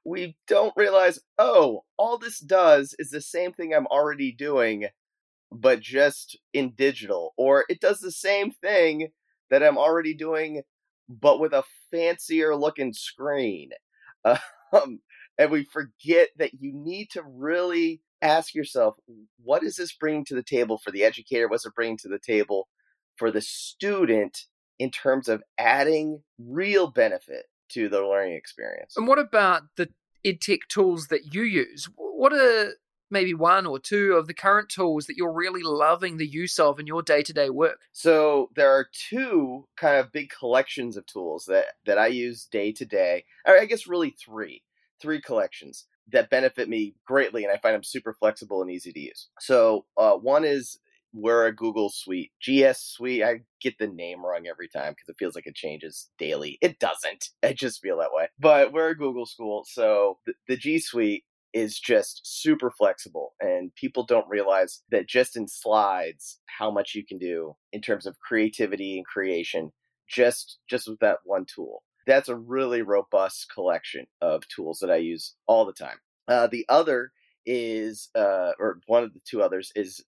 we 0.05 0.35
don't 0.47 0.73
realize, 0.75 1.19
oh, 1.37 1.83
all 1.97 2.17
this 2.17 2.39
does 2.39 2.95
is 2.99 3.09
the 3.09 3.21
same 3.21 3.51
thing 3.53 3.73
I'm 3.73 3.87
already 3.87 4.31
doing, 4.31 4.87
but 5.51 5.79
just 5.79 6.37
in 6.53 6.71
digital. 6.71 7.33
Or 7.37 7.65
it 7.69 7.81
does 7.81 7.99
the 7.99 8.11
same 8.11 8.51
thing 8.51 9.09
that 9.49 9.63
I'm 9.63 9.77
already 9.77 10.13
doing, 10.13 10.61
but 11.07 11.39
with 11.39 11.53
a 11.53 11.63
fancier 11.91 12.55
looking 12.55 12.93
screen. 12.93 13.71
Um, 14.71 14.99
and 15.39 15.49
we 15.49 15.63
forget 15.63 16.29
that 16.37 16.53
you 16.61 16.71
need 16.71 17.09
to 17.13 17.23
really 17.23 18.01
ask 18.21 18.53
yourself, 18.53 18.97
what 19.43 19.63
is 19.63 19.77
this 19.77 19.93
bringing 19.93 20.25
to 20.25 20.35
the 20.35 20.43
table 20.43 20.77
for 20.77 20.91
the 20.91 21.03
educator? 21.03 21.47
What's 21.47 21.65
it 21.65 21.73
bringing 21.73 21.97
to 22.03 22.07
the 22.07 22.19
table 22.19 22.67
for 23.19 23.29
the 23.29 23.41
student 23.41 24.45
in 24.79 24.89
terms 24.89 25.27
of 25.27 25.43
adding 25.59 26.23
real 26.39 26.87
benefit 26.87 27.45
to 27.69 27.89
the 27.89 28.01
learning 28.01 28.33
experience. 28.33 28.95
And 28.97 29.07
what 29.07 29.19
about 29.19 29.63
the 29.75 29.89
EdTech 30.25 30.61
tools 30.69 31.07
that 31.07 31.33
you 31.33 31.43
use? 31.43 31.89
What 31.95 32.33
are 32.33 32.71
maybe 33.11 33.33
one 33.33 33.65
or 33.65 33.79
two 33.79 34.13
of 34.13 34.27
the 34.27 34.33
current 34.33 34.69
tools 34.69 35.05
that 35.05 35.17
you're 35.17 35.33
really 35.33 35.63
loving 35.63 36.17
the 36.17 36.27
use 36.27 36.59
of 36.59 36.79
in 36.79 36.87
your 36.87 37.01
day-to-day 37.01 37.49
work? 37.49 37.79
So 37.91 38.49
there 38.55 38.71
are 38.71 38.87
two 39.09 39.67
kind 39.75 39.97
of 39.97 40.11
big 40.11 40.29
collections 40.29 40.95
of 40.95 41.05
tools 41.05 41.45
that 41.45 41.65
that 41.85 41.97
I 41.97 42.07
use 42.07 42.45
day 42.45 42.71
to 42.73 42.85
day. 42.85 43.25
I 43.45 43.65
guess 43.65 43.87
really 43.87 44.11
three. 44.11 44.63
Three 45.01 45.21
collections 45.21 45.85
that 46.11 46.29
benefit 46.29 46.67
me 46.67 46.95
greatly 47.05 47.43
and 47.45 47.53
I 47.53 47.57
find 47.57 47.75
them 47.75 47.83
super 47.83 48.13
flexible 48.13 48.61
and 48.61 48.69
easy 48.69 48.91
to 48.91 48.99
use. 48.99 49.29
So 49.39 49.85
uh, 49.95 50.13
one 50.13 50.43
is 50.43 50.79
we're 51.13 51.47
a 51.47 51.55
Google 51.55 51.89
Suite. 51.89 52.31
GS 52.41 52.79
Suite, 52.79 53.23
I 53.23 53.41
get 53.61 53.77
the 53.79 53.87
name 53.87 54.25
wrong 54.25 54.47
every 54.47 54.67
time 54.67 54.93
because 54.93 55.09
it 55.09 55.15
feels 55.17 55.35
like 55.35 55.47
it 55.47 55.55
changes 55.55 56.09
daily. 56.17 56.57
It 56.61 56.79
doesn't. 56.79 57.29
I 57.43 57.53
just 57.53 57.81
feel 57.81 57.97
that 57.97 58.13
way. 58.13 58.27
But 58.39 58.73
we're 58.73 58.89
a 58.89 58.97
Google 58.97 59.25
school, 59.25 59.65
so 59.67 60.19
the, 60.25 60.33
the 60.47 60.57
G 60.57 60.79
Suite 60.79 61.23
is 61.53 61.79
just 61.79 62.21
super 62.23 62.69
flexible 62.69 63.33
and 63.39 63.73
people 63.75 64.05
don't 64.05 64.29
realize 64.29 64.81
that 64.91 65.07
just 65.07 65.35
in 65.35 65.47
slides 65.47 66.39
how 66.45 66.69
much 66.69 66.93
you 66.93 67.03
can 67.03 67.17
do 67.17 67.55
in 67.71 67.81
terms 67.81 68.05
of 68.05 68.19
creativity 68.19 68.97
and 68.97 69.05
creation 69.07 69.71
just 70.07 70.59
just 70.69 70.87
with 70.87 70.99
that 70.99 71.17
one 71.23 71.45
tool 71.45 71.81
that's 72.05 72.29
a 72.29 72.35
really 72.35 72.83
robust 72.83 73.47
collection 73.51 74.05
of 74.21 74.47
tools 74.47 74.77
that 74.79 74.91
i 74.91 74.95
use 74.95 75.33
all 75.47 75.65
the 75.65 75.73
time 75.73 75.97
uh, 76.27 76.45
the 76.45 76.65
other 76.69 77.11
is 77.45 78.09
uh, 78.15 78.51
or 78.59 78.79
one 78.85 79.03
of 79.03 79.13
the 79.13 79.19
two 79.27 79.41
others 79.41 79.71
is 79.75 80.03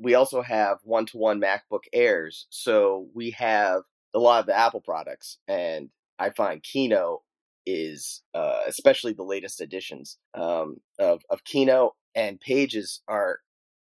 we 0.00 0.14
also 0.14 0.42
have 0.42 0.78
one 0.84 1.06
to 1.06 1.18
one 1.18 1.40
MacBook 1.40 1.84
Airs. 1.92 2.46
So 2.50 3.08
we 3.14 3.30
have 3.32 3.82
a 4.14 4.18
lot 4.18 4.40
of 4.40 4.46
the 4.46 4.56
Apple 4.56 4.80
products, 4.80 5.38
and 5.48 5.90
I 6.18 6.30
find 6.30 6.62
Keynote 6.62 7.22
is, 7.64 8.22
uh, 8.34 8.60
especially 8.66 9.12
the 9.12 9.22
latest 9.22 9.60
editions 9.60 10.18
um, 10.34 10.78
of, 10.98 11.22
of 11.30 11.44
Keynote 11.44 11.94
and 12.14 12.40
Pages, 12.40 13.00
are 13.08 13.38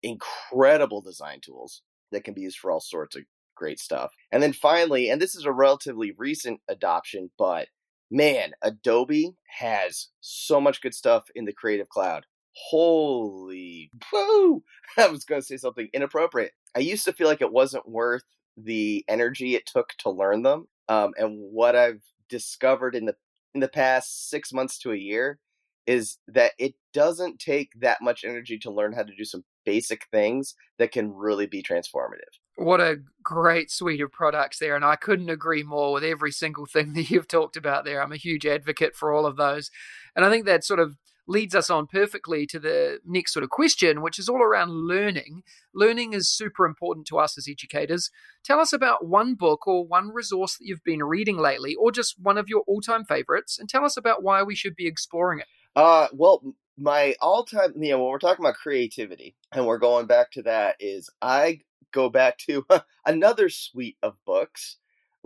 incredible 0.03 1.01
design 1.01 1.41
tools 1.41 1.81
that 2.11 2.23
can 2.23 2.33
be 2.33 2.41
used 2.41 2.57
for 2.57 2.71
all 2.71 2.79
sorts 2.79 3.15
of 3.15 3.23
great 3.55 3.79
stuff. 3.79 4.11
And 4.31 4.41
then 4.41 4.53
finally, 4.53 5.09
and 5.09 5.21
this 5.21 5.35
is 5.35 5.45
a 5.45 5.51
relatively 5.51 6.13
recent 6.17 6.61
adoption, 6.67 7.31
but 7.37 7.67
man, 8.09 8.51
Adobe 8.61 9.35
has 9.59 10.09
so 10.21 10.61
much 10.61 10.81
good 10.81 10.93
stuff 10.93 11.25
in 11.35 11.45
the 11.45 11.53
Creative 11.53 11.89
Cloud 11.89 12.25
holy 12.69 13.91
woo 14.11 14.63
i 14.97 15.07
was 15.07 15.25
going 15.25 15.41
to 15.41 15.45
say 15.45 15.57
something 15.57 15.87
inappropriate 15.93 16.53
i 16.75 16.79
used 16.79 17.05
to 17.05 17.13
feel 17.13 17.27
like 17.27 17.41
it 17.41 17.51
wasn't 17.51 17.87
worth 17.87 18.23
the 18.57 19.05
energy 19.07 19.55
it 19.55 19.65
took 19.65 19.93
to 19.99 20.09
learn 20.09 20.41
them 20.41 20.67
um, 20.89 21.13
and 21.17 21.37
what 21.37 21.75
i've 21.75 22.01
discovered 22.29 22.95
in 22.95 23.05
the 23.05 23.15
in 23.53 23.59
the 23.59 23.67
past 23.67 24.29
six 24.29 24.51
months 24.51 24.77
to 24.77 24.91
a 24.91 24.97
year 24.97 25.39
is 25.87 26.17
that 26.27 26.51
it 26.59 26.75
doesn't 26.93 27.39
take 27.39 27.71
that 27.79 28.01
much 28.01 28.25
energy 28.25 28.59
to 28.59 28.69
learn 28.69 28.91
how 28.91 29.03
to 29.03 29.15
do 29.15 29.23
some 29.23 29.43
basic 29.65 30.05
things 30.11 30.53
that 30.77 30.91
can 30.91 31.13
really 31.13 31.47
be 31.47 31.63
transformative. 31.63 32.35
What 32.57 32.81
a 32.81 32.97
great 33.23 33.71
suite 33.71 34.01
of 34.01 34.11
products 34.11 34.59
there. 34.59 34.75
And 34.75 34.83
I 34.83 34.97
couldn't 34.97 35.29
agree 35.29 35.63
more 35.63 35.93
with 35.93 36.03
every 36.03 36.31
single 36.31 36.65
thing 36.65 36.93
that 36.95 37.09
you've 37.09 37.27
talked 37.27 37.55
about 37.55 37.85
there. 37.85 38.03
I'm 38.03 38.11
a 38.11 38.17
huge 38.17 38.45
advocate 38.45 38.95
for 38.95 39.13
all 39.13 39.25
of 39.25 39.37
those. 39.37 39.71
And 40.15 40.25
I 40.25 40.29
think 40.29 40.45
that 40.45 40.65
sort 40.65 40.81
of 40.81 40.97
leads 41.27 41.53
us 41.53 41.69
on 41.69 41.88
perfectly 41.88 42.48
to 42.48 42.60
the 42.60 43.00
next 43.05 43.34
sort 43.34 43.43
of 43.43 43.50
question, 43.50 44.01
which 44.01 44.17
is 44.17 44.29
all 44.29 44.41
around 44.41 44.72
learning. 44.72 45.43
Learning 45.74 46.13
is 46.13 46.29
super 46.29 46.65
important 46.65 47.05
to 47.07 47.19
us 47.19 47.38
as 47.38 47.48
educators. 47.48 48.10
Tell 48.43 48.60
us 48.60 48.74
about 48.74 49.05
one 49.05 49.36
book 49.36 49.67
or 49.67 49.86
one 49.86 50.10
resource 50.10 50.57
that 50.57 50.65
you've 50.65 50.84
been 50.84 51.03
reading 51.03 51.38
lately, 51.38 51.75
or 51.75 51.91
just 51.91 52.19
one 52.19 52.38
of 52.38 52.48
your 52.50 52.63
all 52.67 52.81
time 52.81 53.05
favorites, 53.05 53.60
and 53.60 53.69
tell 53.69 53.84
us 53.84 53.98
about 53.98 54.24
why 54.24 54.41
we 54.43 54.55
should 54.55 54.75
be 54.75 54.88
exploring 54.88 55.39
it. 55.39 55.48
Uh, 55.75 56.07
well, 56.13 56.41
my 56.77 57.15
all 57.22 57.43
time, 57.43 57.74
you 57.75 57.91
know, 57.91 58.00
when 58.00 58.12
we're 58.12 58.19
talking 58.19 58.43
about 58.43 58.55
creativity 58.55 59.36
and 59.51 59.65
we're 59.65 59.77
going 59.77 60.05
back 60.05 60.31
to 60.31 60.43
that, 60.43 60.77
is 60.79 61.10
I 61.22 61.62
go 61.91 62.10
back 62.10 62.38
to 62.39 62.65
another 63.05 63.50
suite 63.50 63.98
of 64.01 64.17
books 64.25 64.77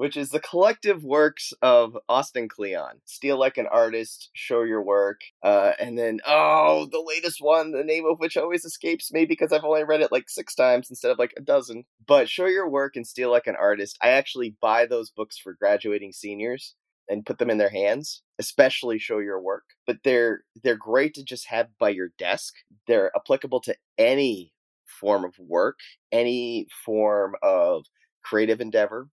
which 0.02 0.18
is 0.18 0.32
the 0.32 0.40
collective 0.40 1.04
works 1.04 1.54
of 1.62 1.96
Austin 2.10 2.50
Kleon. 2.50 3.00
Steal 3.06 3.38
Like 3.38 3.60
an 3.60 3.68
Artist, 3.68 4.32
Show 4.34 4.64
Your 4.64 4.82
Work, 4.82 5.22
uh, 5.44 5.74
and 5.80 5.96
then, 5.96 6.20
oh, 6.26 6.88
the 6.92 7.04
latest 7.06 7.38
one, 7.40 7.72
the 7.72 7.84
name 7.84 8.06
of 8.10 8.18
which 8.18 8.36
always 8.36 8.66
escapes 8.66 9.14
me 9.14 9.28
because 9.28 9.54
I've 9.54 9.64
only 9.64 9.84
read 9.84 10.02
it 10.02 10.12
like 10.12 10.28
six 10.28 10.56
times 10.56 10.90
instead 10.90 11.12
of 11.12 11.20
like 11.20 11.36
a 11.38 11.42
dozen. 11.42 11.84
But 12.08 12.28
Show 12.28 12.48
Your 12.48 12.68
Work 12.68 12.96
and 12.96 13.06
Steal 13.06 13.30
Like 13.30 13.46
an 13.46 13.56
Artist, 13.56 14.00
I 14.02 14.10
actually 14.10 14.56
buy 14.60 14.88
those 14.88 15.12
books 15.12 15.38
for 15.38 15.54
graduating 15.54 16.14
seniors 16.14 16.74
and 17.08 17.24
put 17.24 17.38
them 17.38 17.52
in 17.52 17.60
their 17.60 17.70
hands 17.70 18.24
especially 18.40 18.98
show 18.98 19.18
your 19.20 19.42
work 19.42 19.64
but 19.86 19.98
they're 20.04 20.44
they're 20.64 20.78
great 20.78 21.14
to 21.16 21.24
just 21.24 21.48
have 21.48 21.68
by 21.80 21.90
your 21.90 22.10
desk 22.18 22.54
they're 22.88 23.12
applicable 23.16 23.60
to 23.60 23.76
any 23.98 24.54
form 24.86 25.26
of 25.26 25.34
work 25.40 25.80
any 26.12 26.68
form 26.86 27.36
of 27.42 27.84
creative 28.24 28.62
endeavor 28.62 29.08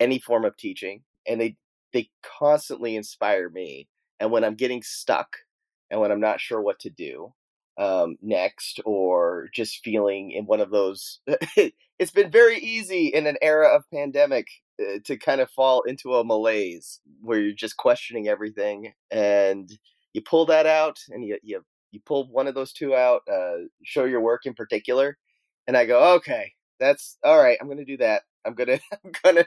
any 0.00 0.18
form 0.18 0.44
of 0.44 0.56
teaching 0.56 1.02
and 1.26 1.40
they 1.40 1.56
they 1.92 2.08
constantly 2.38 2.96
inspire 2.96 3.48
me 3.48 3.88
and 4.20 4.30
when 4.30 4.44
i'm 4.44 4.54
getting 4.54 4.82
stuck 4.82 5.36
and 5.90 6.00
when 6.00 6.10
i'm 6.10 6.20
not 6.20 6.40
sure 6.40 6.60
what 6.60 6.78
to 6.80 6.90
do 6.90 7.32
um, 7.78 8.16
next 8.22 8.80
or 8.86 9.48
just 9.52 9.84
feeling 9.84 10.30
in 10.30 10.46
one 10.46 10.60
of 10.60 10.70
those 10.70 11.20
it's 11.98 12.10
been 12.10 12.30
very 12.30 12.58
easy 12.58 13.08
in 13.08 13.26
an 13.26 13.36
era 13.42 13.68
of 13.74 13.84
pandemic 13.92 14.46
uh, 14.80 14.98
to 15.04 15.18
kind 15.18 15.42
of 15.42 15.50
fall 15.50 15.82
into 15.82 16.14
a 16.14 16.24
malaise 16.24 17.00
where 17.20 17.38
you're 17.38 17.52
just 17.52 17.76
questioning 17.76 18.28
everything 18.28 18.92
and 19.10 19.78
you 20.14 20.22
pull 20.22 20.46
that 20.46 20.64
out 20.64 20.98
and 21.10 21.22
you 21.22 21.38
you, 21.42 21.62
you 21.90 22.00
pull 22.06 22.28
one 22.30 22.46
of 22.46 22.54
those 22.54 22.72
two 22.72 22.94
out 22.94 23.20
uh, 23.30 23.56
show 23.84 24.04
your 24.04 24.22
work 24.22 24.46
in 24.46 24.54
particular 24.54 25.18
and 25.66 25.76
i 25.76 25.84
go 25.84 26.14
okay 26.14 26.52
that's 26.80 27.18
all 27.24 27.38
right 27.38 27.58
i'm 27.60 27.68
gonna 27.68 27.84
do 27.84 27.96
that. 27.98 28.22
I'm 28.46 28.54
gonna 28.54 28.78
i'm 29.04 29.12
gonna 29.22 29.46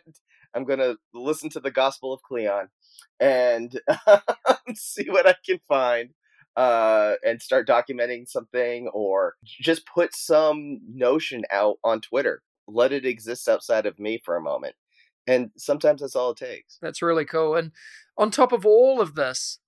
i'm 0.56 0.66
gonna 0.66 0.96
listen 1.14 1.50
to 1.50 1.60
the 1.60 1.72
gospel 1.72 2.14
of 2.14 2.22
Kleon 2.24 2.70
and 3.20 3.80
see 4.76 5.10
what 5.10 5.28
i 5.28 5.36
can 5.46 5.60
find 5.68 6.12
uh, 6.60 7.16
and 7.26 7.42
start 7.42 7.66
documenting 7.66 8.28
something 8.28 8.90
or 8.90 9.36
just 9.46 9.86
put 9.86 10.14
some 10.14 10.82
notion 10.94 11.46
out 11.52 11.78
on 11.86 12.02
Twitter. 12.02 12.42
Let 12.68 12.92
it 12.92 13.06
exist 13.06 13.48
outside 13.48 13.86
of 13.86 13.98
me 13.98 14.20
for 14.24 14.36
a 14.36 14.42
moment. 14.42 14.76
And 15.26 15.52
sometimes 15.56 16.02
that's 16.02 16.18
all 16.18 16.32
it 16.32 16.38
takes. 16.38 16.78
That's 16.82 17.02
really 17.02 17.24
cool. 17.24 17.56
And 17.56 17.72
on 18.18 18.30
top 18.30 18.52
of 18.52 18.66
all 18.66 19.00
of 19.00 19.16
this, 19.16 19.60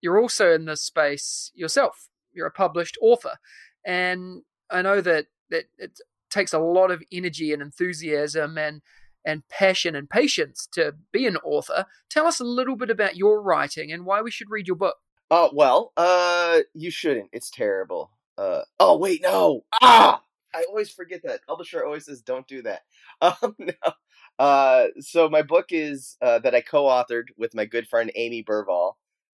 you're 0.00 0.20
also 0.20 0.52
in 0.52 0.66
this 0.66 0.82
space 0.82 1.50
yourself. 1.52 2.08
You're 2.32 2.46
a 2.46 2.52
published 2.52 2.96
author. 3.00 3.38
And 3.84 4.42
I 4.70 4.82
know 4.82 5.00
that, 5.00 5.26
that 5.50 5.64
it 5.78 5.98
takes 6.30 6.52
a 6.52 6.60
lot 6.60 6.92
of 6.92 7.02
energy 7.10 7.52
and 7.52 7.60
enthusiasm 7.60 8.56
and 8.56 8.82
and 9.26 9.46
passion 9.48 9.94
and 9.94 10.08
patience 10.08 10.66
to 10.72 10.94
be 11.12 11.26
an 11.26 11.36
author. 11.38 11.84
Tell 12.08 12.26
us 12.26 12.40
a 12.40 12.44
little 12.44 12.76
bit 12.76 12.88
about 12.88 13.16
your 13.16 13.42
writing 13.42 13.92
and 13.92 14.06
why 14.06 14.22
we 14.22 14.30
should 14.30 14.50
read 14.50 14.66
your 14.68 14.76
book. 14.76 14.96
Oh 15.30 15.50
well, 15.52 15.92
uh, 15.96 16.60
you 16.72 16.90
shouldn't. 16.90 17.30
It's 17.32 17.50
terrible. 17.50 18.12
Uh, 18.38 18.62
oh 18.78 18.96
wait, 18.96 19.20
no. 19.22 19.64
Ah, 19.82 20.22
I 20.54 20.64
always 20.68 20.90
forget 20.90 21.22
that. 21.24 21.44
Publisher 21.46 21.84
always 21.84 22.06
says 22.06 22.22
don't 22.22 22.46
do 22.48 22.62
that. 22.62 22.82
Um, 23.22 23.56
no. 23.58 23.92
Uh, 24.38 24.88
so 25.00 25.30
my 25.30 25.40
book 25.40 25.66
is 25.70 26.18
uh, 26.20 26.38
that 26.40 26.54
I 26.54 26.60
co-authored 26.60 27.28
with 27.38 27.54
my 27.54 27.64
good 27.64 27.88
friend 27.88 28.12
Amy 28.14 28.44
Burvall. 28.44 28.92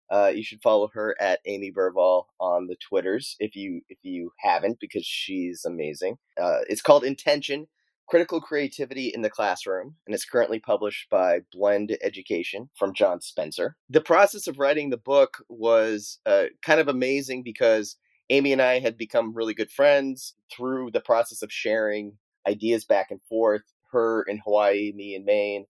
Uh, 0.09 0.29
you 0.29 0.45
should 0.45 0.63
follow 0.63 0.89
her 0.95 1.17
at 1.21 1.41
Amy 1.47 1.73
Burvall 1.73 2.27
on 2.39 2.69
the 2.69 2.77
Twitters 2.77 3.35
if 3.41 3.57
you 3.57 3.81
if 3.89 3.99
you 4.03 4.31
haven't 4.39 4.79
because 4.79 5.05
she's 5.05 5.65
amazing. 5.65 6.19
Uh, 6.41 6.59
it's 6.69 6.83
called 6.83 7.03
Intention: 7.03 7.67
Critical 8.09 8.41
Creativity 8.41 9.09
in 9.09 9.23
the 9.23 9.31
Classroom, 9.31 9.97
and 10.07 10.15
it's 10.15 10.25
currently 10.25 10.61
published 10.61 11.09
by 11.09 11.41
Blend 11.53 11.97
Education 12.03 12.69
from 12.77 12.95
John 12.95 13.21
Spencer. 13.21 13.77
The 13.89 14.01
process 14.01 14.47
of 14.47 14.59
writing 14.59 14.91
the 14.91 14.97
book 14.99 15.43
was 15.49 16.19
uh, 16.27 16.47
kind 16.63 16.81
of 16.81 16.89
amazing 16.89 17.43
because 17.43 17.97
Amy 18.29 18.53
and 18.53 18.61
I 18.61 18.81
had 18.81 18.97
become 18.97 19.35
really 19.35 19.55
good 19.55 19.71
friends 19.71 20.35
through 20.55 20.91
the 20.91 21.01
process 21.01 21.43
of 21.43 21.53
sharing 21.53 22.19
ideas 22.47 22.85
back 22.85 23.11
and 23.11 23.23
forth, 23.29 23.63
her 23.93 24.23
in 24.25 24.39
Hawaii, 24.45 24.93
me 24.95 25.15
in 25.15 25.25
Maine, 25.25 25.65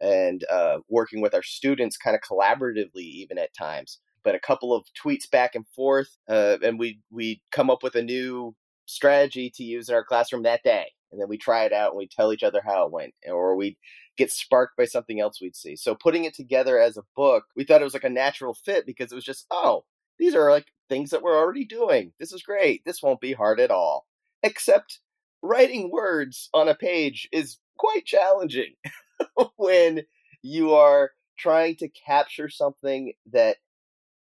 and 0.00 0.44
uh, 0.50 0.78
working 0.88 1.20
with 1.20 1.34
our 1.34 1.42
students 1.42 1.96
kind 1.96 2.16
of 2.16 2.22
collaboratively, 2.22 3.02
even 3.02 3.38
at 3.38 3.54
times. 3.54 4.00
But 4.22 4.34
a 4.34 4.40
couple 4.40 4.74
of 4.74 4.86
tweets 5.00 5.30
back 5.30 5.54
and 5.54 5.66
forth, 5.68 6.16
uh, 6.28 6.56
and 6.62 6.78
we 6.78 7.00
we 7.10 7.42
come 7.52 7.68
up 7.70 7.82
with 7.82 7.94
a 7.94 8.02
new 8.02 8.54
strategy 8.86 9.50
to 9.54 9.62
use 9.62 9.88
in 9.88 9.94
our 9.94 10.04
classroom 10.04 10.42
that 10.42 10.62
day 10.62 10.86
and 11.14 11.22
then 11.22 11.28
we 11.28 11.38
try 11.38 11.64
it 11.64 11.72
out 11.72 11.92
and 11.92 11.98
we 11.98 12.08
tell 12.08 12.32
each 12.32 12.42
other 12.42 12.60
how 12.64 12.84
it 12.84 12.92
went 12.92 13.14
or 13.26 13.54
we 13.56 13.78
get 14.16 14.30
sparked 14.30 14.76
by 14.76 14.84
something 14.84 15.20
else 15.20 15.40
we'd 15.40 15.56
see. 15.56 15.76
So 15.76 15.94
putting 15.94 16.24
it 16.24 16.34
together 16.34 16.78
as 16.78 16.96
a 16.96 17.04
book 17.16 17.44
we 17.56 17.64
thought 17.64 17.80
it 17.80 17.84
was 17.84 17.94
like 17.94 18.04
a 18.04 18.10
natural 18.10 18.54
fit 18.54 18.84
because 18.86 19.12
it 19.12 19.14
was 19.14 19.24
just 19.24 19.46
oh 19.50 19.84
these 20.18 20.34
are 20.34 20.50
like 20.50 20.66
things 20.88 21.10
that 21.10 21.22
we're 21.22 21.38
already 21.38 21.64
doing. 21.64 22.12
This 22.18 22.32
is 22.32 22.42
great. 22.42 22.84
This 22.84 23.02
won't 23.02 23.20
be 23.20 23.32
hard 23.32 23.60
at 23.60 23.70
all. 23.70 24.06
Except 24.42 25.00
writing 25.42 25.90
words 25.90 26.48
on 26.54 26.68
a 26.68 26.74
page 26.74 27.28
is 27.32 27.58
quite 27.76 28.04
challenging 28.04 28.74
when 29.56 30.02
you 30.42 30.74
are 30.74 31.10
trying 31.38 31.76
to 31.76 31.88
capture 31.88 32.48
something 32.48 33.12
that 33.32 33.56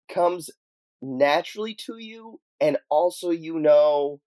comes 0.10 0.50
naturally 1.02 1.74
to 1.74 1.98
you 1.98 2.40
and 2.60 2.78
also 2.90 3.32
you 3.32 3.58
know 3.60 4.20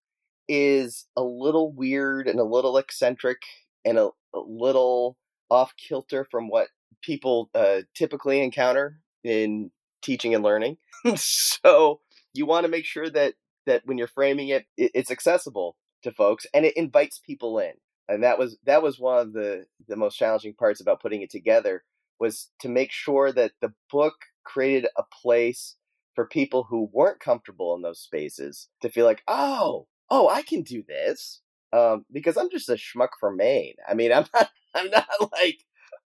is 0.49 1.07
a 1.17 1.23
little 1.23 1.73
weird 1.73 2.29
and 2.29 2.39
a 2.39 2.45
little 2.45 2.77
eccentric 2.77 3.39
and 3.85 3.99
a, 3.99 4.11
a 4.35 4.41
little 4.47 5.17
off 5.51 5.75
kilter 5.77 6.25
from 6.25 6.49
what 6.49 6.69
people 7.03 7.51
uh, 7.55 7.83
typically 7.95 8.43
encounter 8.43 9.01
in 9.23 9.71
teaching 10.03 10.35
and 10.35 10.45
learning. 10.45 10.77
so 11.17 12.01
you 12.33 12.47
want 12.47 12.65
to 12.65 12.71
make 12.71 12.85
sure 12.85 13.11
that 13.11 13.35
that 13.67 13.83
when 13.87 13.97
you're 13.97 14.07
framing 14.07 14.49
it, 14.49 14.67
it, 14.77 14.91
it's 14.95 15.11
accessible 15.11 15.77
to 16.03 16.13
folks 16.13 16.47
and 16.53 16.67
it 16.67 16.77
invites 16.77 17.19
people 17.19 17.59
in. 17.59 17.73
And 18.09 18.23
that 18.23 18.39
was 18.39 18.59
that 18.65 18.83
was 18.83 18.99
one 18.99 19.19
of 19.19 19.33
the 19.33 19.67
the 19.89 19.97
most 19.97 20.17
challenging 20.17 20.55
parts 20.55 20.81
about 20.81 21.01
putting 21.01 21.23
it 21.23 21.31
together 21.31 21.85
was 22.21 22.51
to 22.61 22.69
make 22.69 22.93
sure 22.93 23.33
that 23.33 23.53
the 23.61 23.73
book 23.91 24.15
created 24.45 24.89
a 24.97 25.03
place 25.23 25.77
for 26.15 26.27
people 26.27 26.65
who 26.65 26.89
weren't 26.93 27.19
comfortable 27.19 27.75
in 27.75 27.83
those 27.83 28.01
spaces 28.01 28.69
to 28.83 28.89
feel 28.89 29.05
like, 29.05 29.23
oh, 29.27 29.87
oh, 30.11 30.29
I 30.29 30.43
can 30.43 30.63
do 30.63 30.83
this. 30.87 31.41
Um, 31.73 32.05
because 32.13 32.37
I'm 32.37 32.51
just 32.51 32.69
a 32.69 32.75
schmuck 32.75 33.09
from 33.19 33.37
Maine. 33.37 33.75
I 33.89 33.95
mean, 33.95 34.13
I'm 34.13 34.27
not, 34.33 34.51
I'm 34.75 34.91
not 34.91 35.09
like, 35.33 35.59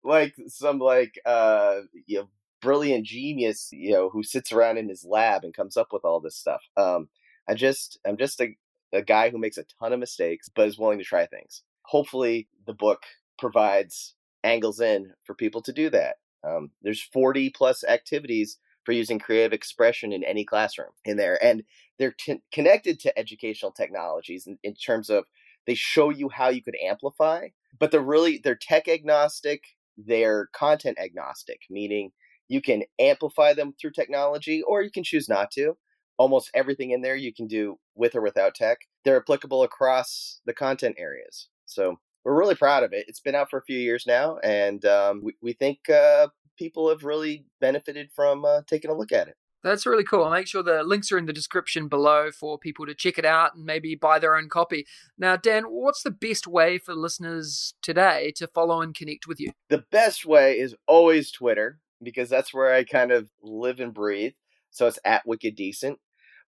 like 0.05 0.35
some 0.47 0.79
like, 0.79 1.19
uh, 1.27 1.81
you 2.07 2.19
know, 2.19 2.29
brilliant 2.63 3.05
genius, 3.05 3.69
you 3.73 3.93
know, 3.93 4.09
who 4.09 4.23
sits 4.23 4.53
around 4.53 4.79
in 4.79 4.89
his 4.89 5.05
lab 5.05 5.45
and 5.45 5.55
comes 5.55 5.77
up 5.77 5.89
with 5.93 6.05
all 6.05 6.21
this 6.21 6.37
stuff. 6.37 6.63
Um, 6.77 7.09
I 7.49 7.55
just, 7.55 7.99
I'm 8.07 8.17
just 8.17 8.41
a, 8.41 8.57
a 8.93 9.03
guy 9.03 9.31
who 9.31 9.39
makes 9.39 9.59
a 9.59 9.65
ton 9.81 9.93
of 9.93 9.99
mistakes, 9.99 10.49
but 10.55 10.69
is 10.69 10.79
willing 10.79 10.99
to 10.99 11.05
try 11.05 11.27
things. 11.27 11.63
Hopefully, 11.83 12.49
the 12.67 12.75
book 12.75 13.03
provides 13.39 14.15
angles 14.45 14.81
in 14.81 15.13
for 15.25 15.35
people 15.35 15.63
to 15.63 15.73
do 15.73 15.91
that. 15.91 16.17
Um, 16.45 16.71
there's 16.83 17.03
40 17.03 17.51
plus 17.51 17.85
activities 17.85 18.59
for 18.85 18.93
using 18.93 19.19
creative 19.19 19.53
expression 19.53 20.13
in 20.13 20.23
any 20.23 20.45
classroom 20.45 20.91
in 21.05 21.17
there. 21.17 21.43
And 21.45 21.65
they're 21.99 22.15
t- 22.19 22.43
connected 22.53 23.01
to 23.01 23.19
educational 23.19 23.73
technologies 23.73 24.47
in, 24.47 24.59
in 24.63 24.75
terms 24.75 25.11
of 25.11 25.25
they 25.67 25.75
show 25.75 26.11
you 26.11 26.29
how 26.29 26.49
you 26.49 26.63
could 26.63 26.77
amplify, 26.85 27.49
but 27.79 27.91
they're 27.91 28.01
really, 28.01 28.41
they're 28.43 28.59
tech 28.61 28.89
agnostic, 28.89 29.63
they're 29.97 30.49
content 30.53 30.99
agnostic, 30.99 31.61
meaning 31.71 32.13
you 32.49 32.61
can 32.61 32.85
amplify 33.01 33.53
them 33.53 33.75
through 33.81 33.91
technology 33.91 34.63
or 34.63 34.83
you 34.83 34.91
can 34.91 35.03
choose 35.05 35.29
not 35.29 35.51
to. 35.53 35.77
Almost 36.19 36.51
everything 36.55 36.93
in 36.93 37.03
there 37.03 37.17
you 37.17 37.35
can 37.35 37.47
do 37.47 37.79
with 37.95 38.15
or 38.15 38.23
without 38.23 38.55
tech. 38.55 38.79
They're 39.05 39.21
applicable 39.21 39.63
across 39.65 40.41
the 40.47 40.55
content 40.55 40.97
areas. 40.99 41.49
So 41.67 41.99
we're 42.25 42.39
really 42.39 42.55
proud 42.55 42.83
of 42.85 42.93
it. 42.93 43.05
It's 43.09 43.21
been 43.21 43.35
out 43.35 43.51
for 43.51 43.59
a 43.59 43.65
few 43.65 43.79
years 43.79 44.05
now, 44.07 44.39
and 44.43 44.85
um, 44.85 45.21
we, 45.23 45.35
we 45.43 45.53
think 45.53 45.89
uh, 45.91 46.29
people 46.59 46.89
have 46.89 47.05
really 47.05 47.45
benefited 47.61 48.09
from 48.15 48.45
uh, 48.45 48.63
taking 48.67 48.91
a 48.91 48.95
look 48.95 49.13
at 49.13 49.29
it. 49.29 49.37
That's 49.67 49.85
really 49.85 50.05
cool. 50.05 50.23
I'll 50.23 50.31
make 50.31 50.47
sure 50.47 50.63
the 50.63 50.85
links 50.85 51.11
are 51.11 51.19
in 51.19 51.27
the 51.27 51.33
description 51.33 51.89
below 51.89 52.31
for 52.31 52.57
people 52.57 52.87
to 52.87 52.95
check 52.95 53.19
it 53.19 53.25
out 53.25 53.57
and 53.57 53.65
maybe 53.65 53.97
buy 53.97 54.21
their 54.21 54.37
own 54.37 54.49
copy. 54.49 54.87
Now, 55.19 55.35
Dan, 55.35 55.65
what's 55.65 56.05
the 56.05 56.13
best 56.13 56.47
way 56.47 56.79
for 56.79 56.95
listeners 56.95 57.75
today 57.83 58.33
to 58.37 58.47
follow 58.47 58.81
and 58.81 58.95
connect 58.95 59.27
with 59.27 59.41
you? 59.41 59.51
The 59.69 59.83
best 59.91 60.25
way 60.25 60.57
is 60.57 60.77
always 60.87 61.33
Twitter 61.33 61.81
because 62.01 62.31
that's 62.31 62.55
where 62.55 62.73
I 62.73 62.85
kind 62.85 63.11
of 63.11 63.29
live 63.43 63.81
and 63.81 63.93
breathe. 63.93 64.35
So 64.71 64.87
it's 64.87 65.01
at 65.05 65.27
Wicked 65.27 65.57
Decent. 65.57 65.99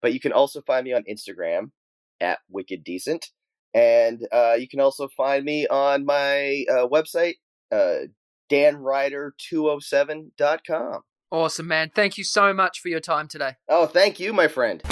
But 0.00 0.12
you 0.12 0.20
can 0.20 0.30
also 0.30 0.60
find 0.60 0.84
me 0.84 0.92
on 0.92 1.02
Instagram 1.10 1.72
at 2.20 2.38
Wicked 2.48 2.84
Decent. 2.84 3.32
And 3.74 4.28
uh, 4.30 4.54
you 4.56 4.68
can 4.68 4.78
also 4.78 5.08
find 5.08 5.44
me 5.44 5.66
on 5.66 6.04
my 6.04 6.64
uh, 6.70 6.86
website, 6.86 7.38
uh, 7.72 8.02
danryder207.com. 8.48 11.02
Awesome, 11.30 11.68
man. 11.68 11.90
Thank 11.94 12.16
you 12.16 12.24
so 12.24 12.54
much 12.54 12.80
for 12.80 12.88
your 12.88 13.00
time 13.00 13.28
today. 13.28 13.56
Oh, 13.68 13.86
thank 13.86 14.18
you, 14.18 14.32
my 14.32 14.48
friend. 14.48 14.82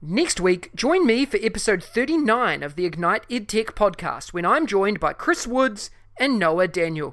Next 0.00 0.40
week, 0.40 0.70
join 0.74 1.04
me 1.04 1.26
for 1.26 1.38
episode 1.42 1.82
39 1.82 2.62
of 2.62 2.76
the 2.76 2.84
Ignite 2.84 3.28
EdTech 3.28 3.74
podcast 3.74 4.32
when 4.32 4.46
I'm 4.46 4.66
joined 4.66 5.00
by 5.00 5.12
Chris 5.12 5.46
Woods 5.46 5.90
and 6.16 6.38
Noah 6.38 6.68
Daniel. 6.68 7.10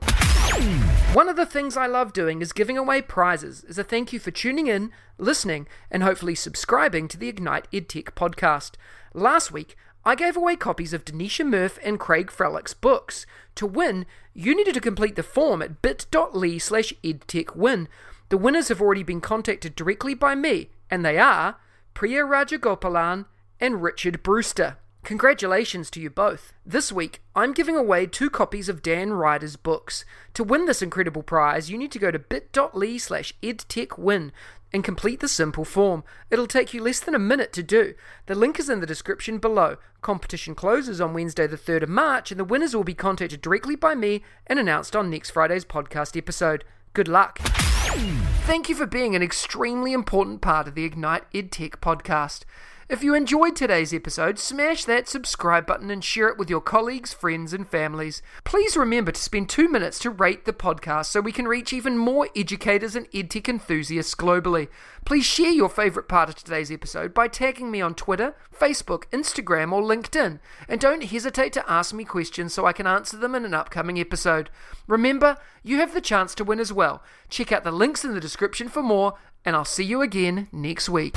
One 1.13 1.27
of 1.27 1.35
the 1.35 1.45
things 1.45 1.75
I 1.75 1.87
love 1.87 2.13
doing 2.13 2.41
is 2.41 2.53
giving 2.53 2.77
away 2.77 3.01
prizes 3.01 3.63
as 3.67 3.79
a 3.79 3.83
thank 3.83 4.13
you 4.13 4.19
for 4.19 4.31
tuning 4.31 4.67
in, 4.67 4.91
listening, 5.17 5.67
and 5.89 6.03
hopefully 6.03 6.35
subscribing 6.35 7.07
to 7.07 7.17
the 7.17 7.29
Ignite 7.29 7.69
EdTech 7.71 8.13
podcast. 8.13 8.73
Last 9.13 9.51
week, 9.51 9.75
I 10.05 10.15
gave 10.15 10.35
away 10.35 10.55
copies 10.55 10.93
of 10.93 11.05
Denisha 11.05 11.45
Murph 11.45 11.79
and 11.83 11.99
Craig 11.99 12.29
Frelick's 12.29 12.73
books. 12.73 13.25
To 13.55 13.65
win, 13.65 14.05
you 14.33 14.55
needed 14.55 14.73
to 14.73 14.81
complete 14.81 15.15
the 15.15 15.23
form 15.23 15.61
at 15.61 15.81
bit.ly 15.81 16.57
slash 16.57 16.93
edtechwin. 17.03 17.87
The 18.29 18.37
winners 18.37 18.67
have 18.67 18.81
already 18.81 19.03
been 19.03 19.21
contacted 19.21 19.75
directly 19.75 20.13
by 20.13 20.35
me, 20.35 20.71
and 20.89 21.05
they 21.05 21.17
are 21.17 21.57
Priya 21.93 22.23
Rajagopalan 22.23 23.25
and 23.59 23.81
Richard 23.81 24.23
Brewster. 24.23 24.77
Congratulations 25.03 25.89
to 25.91 25.99
you 25.99 26.09
both. 26.09 26.53
This 26.65 26.91
week, 26.91 27.21
I'm 27.35 27.51
giving 27.51 27.75
away 27.75 28.05
two 28.05 28.29
copies 28.29 28.69
of 28.69 28.81
Dan 28.81 29.11
Ryder's 29.11 29.57
books. 29.57 30.05
To 30.33 30.43
win 30.43 30.65
this 30.65 30.81
incredible 30.81 31.23
prize, 31.23 31.69
you 31.69 31.77
need 31.77 31.91
to 31.91 31.99
go 31.99 32.09
to 32.09 32.19
bit.ly 32.19 32.97
slash 32.97 33.33
edtechwin 33.43 34.31
and 34.73 34.83
complete 34.83 35.19
the 35.19 35.27
simple 35.27 35.63
form. 35.63 36.03
It'll 36.31 36.47
take 36.47 36.73
you 36.73 36.81
less 36.81 36.99
than 36.99 37.13
a 37.13 37.19
minute 37.19 37.53
to 37.53 37.63
do. 37.63 37.93
The 38.25 38.35
link 38.35 38.59
is 38.59 38.69
in 38.69 38.79
the 38.79 38.87
description 38.87 39.37
below. 39.37 39.77
Competition 40.01 40.55
closes 40.55 40.99
on 40.99 41.13
Wednesday, 41.13 41.45
the 41.45 41.57
3rd 41.57 41.83
of 41.83 41.89
March, 41.89 42.31
and 42.31 42.39
the 42.39 42.43
winners 42.43 42.75
will 42.75 42.83
be 42.83 42.93
contacted 42.95 43.41
directly 43.41 43.75
by 43.75 43.93
me 43.93 44.23
and 44.47 44.57
announced 44.57 44.95
on 44.95 45.09
next 45.09 45.29
Friday's 45.29 45.63
podcast 45.63 46.17
episode. 46.17 46.65
Good 46.93 47.07
luck. 47.07 47.39
Thank 48.45 48.67
you 48.67 48.75
for 48.75 48.87
being 48.87 49.15
an 49.15 49.21
extremely 49.21 49.93
important 49.93 50.41
part 50.41 50.67
of 50.67 50.75
the 50.75 50.83
Ignite 50.83 51.31
EdTech 51.31 51.77
podcast. 51.77 52.43
If 52.93 53.03
you 53.03 53.15
enjoyed 53.15 53.55
today's 53.55 53.91
episode, 53.91 54.37
smash 54.37 54.85
that 54.85 55.07
subscribe 55.07 55.65
button 55.65 55.89
and 55.89 56.03
share 56.03 56.27
it 56.27 56.37
with 56.37 56.47
your 56.47 56.61
colleagues, 56.61 57.11
friends, 57.11 57.51
and 57.51 57.67
families. 57.67 58.21
Please 58.43 58.77
remember 58.77 59.11
to 59.11 59.19
spend 59.19 59.49
two 59.49 59.67
minutes 59.67 59.97
to 59.97 60.11
rate 60.11 60.45
the 60.45 60.53
podcast 60.53 61.07
so 61.07 61.19
we 61.19 61.31
can 61.31 61.47
reach 61.47 61.73
even 61.73 61.97
more 61.97 62.29
educators 62.35 62.95
and 62.95 63.09
edtech 63.09 63.49
enthusiasts 63.49 64.13
globally. 64.13 64.67
Please 65.05 65.25
share 65.25 65.49
your 65.49 65.69
favourite 65.69 66.07
part 66.07 66.29
of 66.29 66.35
today's 66.35 66.69
episode 66.69 67.15
by 67.15 67.27
tagging 67.27 67.71
me 67.71 67.81
on 67.81 67.95
Twitter, 67.95 68.35
Facebook, 68.55 69.05
Instagram, 69.05 69.71
or 69.71 69.81
LinkedIn. 69.81 70.39
And 70.69 70.79
don't 70.79 71.03
hesitate 71.03 71.51
to 71.53 71.67
ask 71.67 71.95
me 71.95 72.03
questions 72.03 72.53
so 72.53 72.67
I 72.67 72.73
can 72.73 72.85
answer 72.85 73.17
them 73.17 73.33
in 73.33 73.43
an 73.43 73.55
upcoming 73.55 73.99
episode. 73.99 74.51
Remember, 74.85 75.37
you 75.63 75.77
have 75.77 75.95
the 75.95 75.99
chance 75.99 76.35
to 76.35 76.43
win 76.43 76.59
as 76.59 76.71
well. 76.71 77.01
Check 77.27 77.51
out 77.51 77.63
the 77.63 77.71
links 77.71 78.05
in 78.05 78.13
the 78.13 78.19
description 78.19 78.69
for 78.69 78.83
more, 78.83 79.15
and 79.45 79.55
I'll 79.55 79.65
see 79.65 79.83
you 79.83 80.01
again 80.01 80.47
next 80.51 80.89
week. 80.89 81.15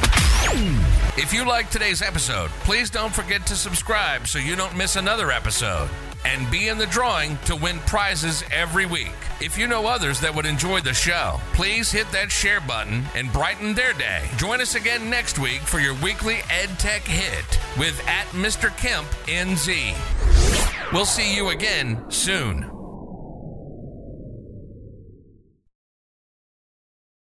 If 1.19 1.33
you 1.33 1.47
liked 1.47 1.73
today's 1.73 2.03
episode, 2.03 2.51
please 2.65 2.91
don't 2.91 3.15
forget 3.15 3.47
to 3.47 3.55
subscribe 3.55 4.27
so 4.27 4.39
you 4.39 4.57
don't 4.57 4.77
miss 4.77 4.97
another 4.97 5.31
episode. 5.31 5.89
And 6.25 6.51
be 6.51 6.69
in 6.69 6.79
the 6.79 6.87
drawing 6.87 7.39
to 7.45 7.55
win 7.55 7.79
prizes 7.81 8.43
every 8.51 8.85
week. 8.85 9.15
If 9.41 9.57
you 9.57 9.67
know 9.67 9.87
others 9.87 10.21
that 10.21 10.35
would 10.35 10.47
enjoy 10.47 10.81
the 10.81 10.93
show, 10.93 11.41
please 11.53 11.93
hit 11.93 12.11
that 12.13 12.33
share 12.33 12.61
button 12.61 13.05
and 13.15 13.33
brighten 13.33 13.75
their 13.75 13.93
day. 13.93 14.25
Join 14.37 14.61
us 14.61 14.75
again 14.75 15.09
next 15.09 15.39
week 15.39 15.61
for 15.61 15.79
your 15.79 15.95
weekly 16.03 16.37
EdTech 16.49 17.07
hit 17.07 17.61
with 17.79 18.01
at 18.09 18.27
Mr. 18.29 18.77
Kemp 18.77 19.07
NZ. 19.27 19.95
We'll 20.93 21.07
see 21.07 21.35
you 21.37 21.51
again 21.51 22.11
soon. 22.11 22.76